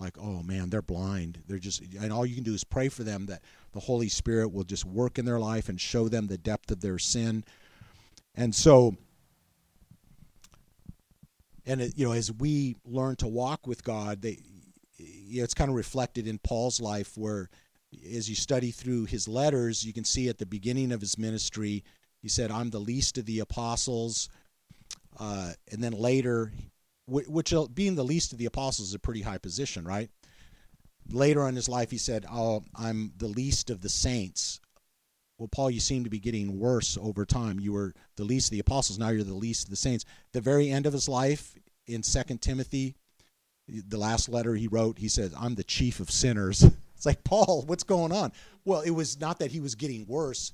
Like, 0.00 0.18
oh 0.18 0.42
man, 0.42 0.70
they're 0.70 0.82
blind. 0.82 1.42
They're 1.46 1.58
just, 1.58 1.82
and 2.00 2.12
all 2.12 2.26
you 2.26 2.34
can 2.34 2.44
do 2.44 2.54
is 2.54 2.64
pray 2.64 2.88
for 2.88 3.04
them 3.04 3.26
that 3.26 3.42
the 3.72 3.80
Holy 3.80 4.08
Spirit 4.08 4.52
will 4.52 4.64
just 4.64 4.84
work 4.84 5.18
in 5.18 5.24
their 5.24 5.38
life 5.38 5.68
and 5.68 5.80
show 5.80 6.08
them 6.08 6.26
the 6.26 6.38
depth 6.38 6.70
of 6.70 6.80
their 6.80 6.98
sin. 6.98 7.44
And 8.34 8.54
so, 8.54 8.96
and 11.66 11.80
it, 11.80 11.92
you 11.96 12.06
know 12.06 12.12
as 12.12 12.32
we 12.32 12.76
learn 12.84 13.16
to 13.16 13.26
walk 13.26 13.66
with 13.66 13.82
god 13.84 14.22
they 14.22 14.38
you 14.96 15.38
know, 15.38 15.44
it's 15.44 15.54
kind 15.54 15.70
of 15.70 15.76
reflected 15.76 16.26
in 16.26 16.38
paul's 16.38 16.80
life 16.80 17.16
where 17.16 17.48
as 18.14 18.28
you 18.28 18.34
study 18.34 18.70
through 18.70 19.04
his 19.04 19.28
letters 19.28 19.84
you 19.84 19.92
can 19.92 20.04
see 20.04 20.28
at 20.28 20.38
the 20.38 20.46
beginning 20.46 20.92
of 20.92 21.00
his 21.00 21.18
ministry 21.18 21.84
he 22.20 22.28
said 22.28 22.50
i'm 22.50 22.70
the 22.70 22.78
least 22.78 23.18
of 23.18 23.26
the 23.26 23.40
apostles. 23.40 24.28
Uh, 25.18 25.52
and 25.70 25.82
then 25.82 25.92
later 25.92 26.52
which 27.06 27.52
uh, 27.52 27.66
being 27.72 27.94
the 27.94 28.02
least 28.02 28.32
of 28.32 28.38
the 28.38 28.46
apostles 28.46 28.88
is 28.88 28.94
a 28.94 28.98
pretty 28.98 29.22
high 29.22 29.38
position 29.38 29.84
right? 29.84 30.10
Later 31.10 31.42
on 31.42 31.50
in 31.50 31.56
his 31.56 31.68
life 31.68 31.90
he 31.90 31.98
said 31.98 32.24
oh 32.30 32.62
i'm 32.74 33.12
the 33.16 33.28
least 33.28 33.70
of 33.70 33.80
the 33.80 33.88
saints 33.88 34.58
well, 35.38 35.48
Paul, 35.48 35.70
you 35.70 35.80
seem 35.80 36.04
to 36.04 36.10
be 36.10 36.20
getting 36.20 36.58
worse 36.58 36.96
over 37.00 37.24
time. 37.24 37.58
You 37.58 37.72
were 37.72 37.92
the 38.16 38.24
least 38.24 38.48
of 38.48 38.52
the 38.52 38.60
apostles, 38.60 38.98
now 38.98 39.08
you're 39.08 39.24
the 39.24 39.34
least 39.34 39.64
of 39.64 39.70
the 39.70 39.76
saints. 39.76 40.04
The 40.32 40.40
very 40.40 40.70
end 40.70 40.86
of 40.86 40.92
his 40.92 41.08
life 41.08 41.54
in 41.86 42.02
Second 42.02 42.40
Timothy, 42.40 42.94
the 43.68 43.98
last 43.98 44.28
letter 44.28 44.54
he 44.54 44.68
wrote, 44.68 44.98
he 44.98 45.08
says, 45.08 45.34
I'm 45.38 45.54
the 45.54 45.64
chief 45.64 46.00
of 46.00 46.10
sinners. 46.10 46.64
It's 46.96 47.06
like, 47.06 47.24
Paul, 47.24 47.64
what's 47.66 47.82
going 47.82 48.12
on? 48.12 48.32
Well, 48.64 48.80
it 48.80 48.92
was 48.92 49.20
not 49.20 49.40
that 49.40 49.50
he 49.50 49.60
was 49.60 49.74
getting 49.74 50.06
worse. 50.06 50.52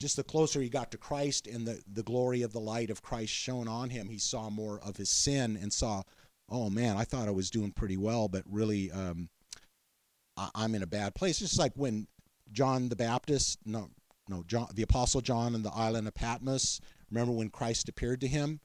Just 0.00 0.16
the 0.16 0.24
closer 0.24 0.60
he 0.60 0.68
got 0.70 0.90
to 0.90 0.98
Christ 0.98 1.46
and 1.46 1.66
the, 1.66 1.80
the 1.92 2.02
glory 2.02 2.42
of 2.42 2.52
the 2.52 2.58
light 2.58 2.90
of 2.90 3.02
Christ 3.02 3.32
shone 3.32 3.68
on 3.68 3.90
him, 3.90 4.08
he 4.08 4.18
saw 4.18 4.48
more 4.48 4.80
of 4.80 4.96
his 4.96 5.10
sin 5.10 5.58
and 5.60 5.72
saw, 5.72 6.02
oh 6.48 6.70
man, 6.70 6.96
I 6.96 7.04
thought 7.04 7.28
I 7.28 7.32
was 7.32 7.50
doing 7.50 7.70
pretty 7.70 7.96
well, 7.96 8.28
but 8.28 8.42
really 8.50 8.90
um, 8.90 9.28
I, 10.36 10.48
I'm 10.54 10.74
in 10.74 10.82
a 10.82 10.86
bad 10.86 11.14
place. 11.14 11.40
It's 11.42 11.50
just 11.50 11.60
like 11.60 11.74
when 11.76 12.08
John 12.50 12.88
the 12.88 12.96
Baptist, 12.96 13.58
no, 13.64 13.90
no, 14.28 14.44
John, 14.46 14.68
the 14.74 14.82
Apostle 14.82 15.20
John 15.20 15.54
in 15.54 15.62
the 15.62 15.72
island 15.72 16.06
of 16.06 16.14
Patmos. 16.14 16.80
Remember 17.10 17.32
when 17.32 17.50
Christ 17.50 17.88
appeared 17.88 18.20
to 18.20 18.28
him? 18.28 18.60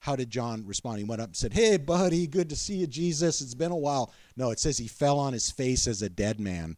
How 0.00 0.16
did 0.16 0.30
John 0.30 0.66
respond? 0.66 0.98
He 0.98 1.04
went 1.04 1.20
up 1.20 1.28
and 1.28 1.36
said, 1.36 1.52
Hey, 1.52 1.76
buddy, 1.76 2.26
good 2.26 2.48
to 2.50 2.56
see 2.56 2.76
you, 2.76 2.86
Jesus. 2.86 3.40
It's 3.40 3.54
been 3.54 3.72
a 3.72 3.76
while. 3.76 4.12
No, 4.36 4.50
it 4.50 4.58
says 4.58 4.78
he 4.78 4.88
fell 4.88 5.18
on 5.18 5.32
his 5.32 5.50
face 5.50 5.86
as 5.86 6.00
a 6.02 6.08
dead 6.08 6.40
man. 6.40 6.76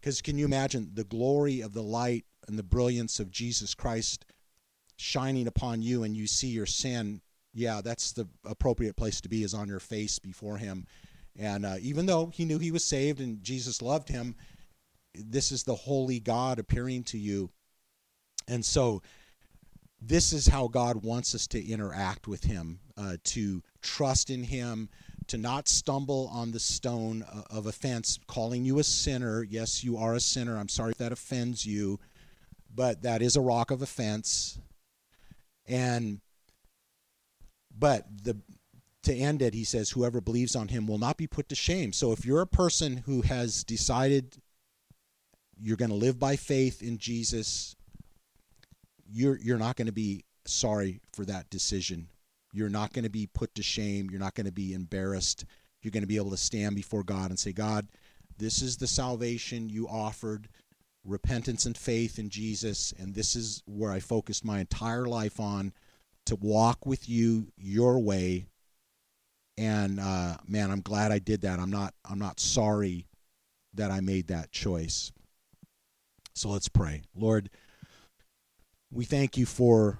Because 0.00 0.22
can 0.22 0.38
you 0.38 0.44
imagine 0.44 0.90
the 0.94 1.04
glory 1.04 1.60
of 1.60 1.72
the 1.72 1.82
light 1.82 2.24
and 2.46 2.58
the 2.58 2.62
brilliance 2.62 3.20
of 3.20 3.30
Jesus 3.30 3.74
Christ 3.74 4.26
shining 4.96 5.46
upon 5.46 5.82
you 5.82 6.04
and 6.04 6.16
you 6.16 6.26
see 6.26 6.48
your 6.48 6.66
sin? 6.66 7.20
Yeah, 7.52 7.80
that's 7.82 8.12
the 8.12 8.28
appropriate 8.44 8.96
place 8.96 9.20
to 9.22 9.28
be, 9.28 9.42
is 9.42 9.54
on 9.54 9.68
your 9.68 9.80
face 9.80 10.18
before 10.18 10.58
him. 10.58 10.86
And 11.38 11.66
uh, 11.66 11.76
even 11.80 12.06
though 12.06 12.26
he 12.26 12.44
knew 12.44 12.58
he 12.58 12.70
was 12.70 12.84
saved 12.84 13.20
and 13.20 13.42
Jesus 13.42 13.82
loved 13.82 14.08
him, 14.08 14.36
this 15.14 15.52
is 15.52 15.62
the 15.62 15.74
holy 15.74 16.20
God 16.20 16.58
appearing 16.58 17.04
to 17.04 17.18
you. 17.18 17.50
And 18.48 18.64
so 18.64 19.02
this 20.00 20.32
is 20.32 20.46
how 20.46 20.68
God 20.68 21.02
wants 21.02 21.34
us 21.34 21.46
to 21.48 21.66
interact 21.66 22.28
with 22.28 22.44
Him, 22.44 22.80
uh, 22.96 23.16
to 23.24 23.62
trust 23.82 24.30
in 24.30 24.44
Him, 24.44 24.88
to 25.28 25.38
not 25.38 25.68
stumble 25.68 26.28
on 26.32 26.50
the 26.50 26.60
stone 26.60 27.22
uh, 27.22 27.42
of 27.50 27.66
offense, 27.66 28.18
calling 28.26 28.64
you 28.64 28.78
a 28.78 28.84
sinner. 28.84 29.42
Yes, 29.42 29.82
you 29.82 29.96
are 29.96 30.14
a 30.14 30.20
sinner. 30.20 30.58
I'm 30.58 30.68
sorry 30.68 30.92
if 30.92 30.98
that 30.98 31.12
offends 31.12 31.64
you, 31.64 31.98
but 32.74 33.02
that 33.02 33.22
is 33.22 33.36
a 33.36 33.40
rock 33.40 33.70
of 33.70 33.80
offense. 33.80 34.58
And 35.66 36.20
but 37.76 38.04
the 38.22 38.36
to 39.04 39.14
end 39.14 39.42
it, 39.42 39.54
he 39.54 39.64
says, 39.64 39.90
whoever 39.90 40.20
believes 40.20 40.56
on 40.56 40.68
him 40.68 40.86
will 40.86 40.98
not 40.98 41.16
be 41.16 41.26
put 41.26 41.48
to 41.50 41.54
shame. 41.54 41.92
So 41.92 42.12
if 42.12 42.24
you're 42.24 42.40
a 42.40 42.46
person 42.46 42.98
who 42.98 43.20
has 43.22 43.62
decided 43.62 44.38
you're 45.60 45.76
going 45.76 45.90
to 45.90 45.94
live 45.96 46.18
by 46.18 46.36
faith 46.36 46.82
in 46.82 46.98
Jesus, 46.98 47.73
you're 49.14 49.38
you're 49.40 49.58
not 49.58 49.76
going 49.76 49.86
to 49.86 49.92
be 49.92 50.24
sorry 50.44 51.00
for 51.12 51.24
that 51.24 51.48
decision. 51.48 52.08
You're 52.52 52.68
not 52.68 52.92
going 52.92 53.04
to 53.04 53.10
be 53.10 53.26
put 53.26 53.54
to 53.54 53.62
shame. 53.62 54.10
You're 54.10 54.20
not 54.20 54.34
going 54.34 54.46
to 54.46 54.52
be 54.52 54.74
embarrassed. 54.74 55.44
You're 55.82 55.92
going 55.92 56.02
to 56.02 56.08
be 56.08 56.16
able 56.16 56.30
to 56.30 56.36
stand 56.36 56.76
before 56.76 57.04
God 57.04 57.30
and 57.30 57.38
say, 57.38 57.52
God, 57.52 57.88
this 58.38 58.62
is 58.62 58.76
the 58.76 58.86
salvation 58.86 59.68
you 59.68 59.88
offered, 59.88 60.48
repentance 61.04 61.66
and 61.66 61.76
faith 61.76 62.18
in 62.18 62.30
Jesus, 62.30 62.92
and 62.98 63.14
this 63.14 63.36
is 63.36 63.62
where 63.66 63.92
I 63.92 64.00
focused 64.00 64.44
my 64.44 64.60
entire 64.60 65.06
life 65.06 65.38
on 65.38 65.72
to 66.26 66.36
walk 66.36 66.86
with 66.86 67.08
you 67.08 67.48
your 67.56 67.98
way. 68.00 68.46
And 69.56 70.00
uh, 70.00 70.38
man, 70.46 70.70
I'm 70.70 70.80
glad 70.80 71.12
I 71.12 71.18
did 71.18 71.42
that. 71.42 71.60
I'm 71.60 71.70
not 71.70 71.94
I'm 72.08 72.18
not 72.18 72.40
sorry 72.40 73.06
that 73.74 73.90
I 73.90 74.00
made 74.00 74.28
that 74.28 74.50
choice. 74.50 75.12
So 76.34 76.48
let's 76.48 76.68
pray. 76.68 77.02
Lord, 77.14 77.50
we 78.94 79.04
thank 79.04 79.36
you 79.36 79.44
for 79.44 79.98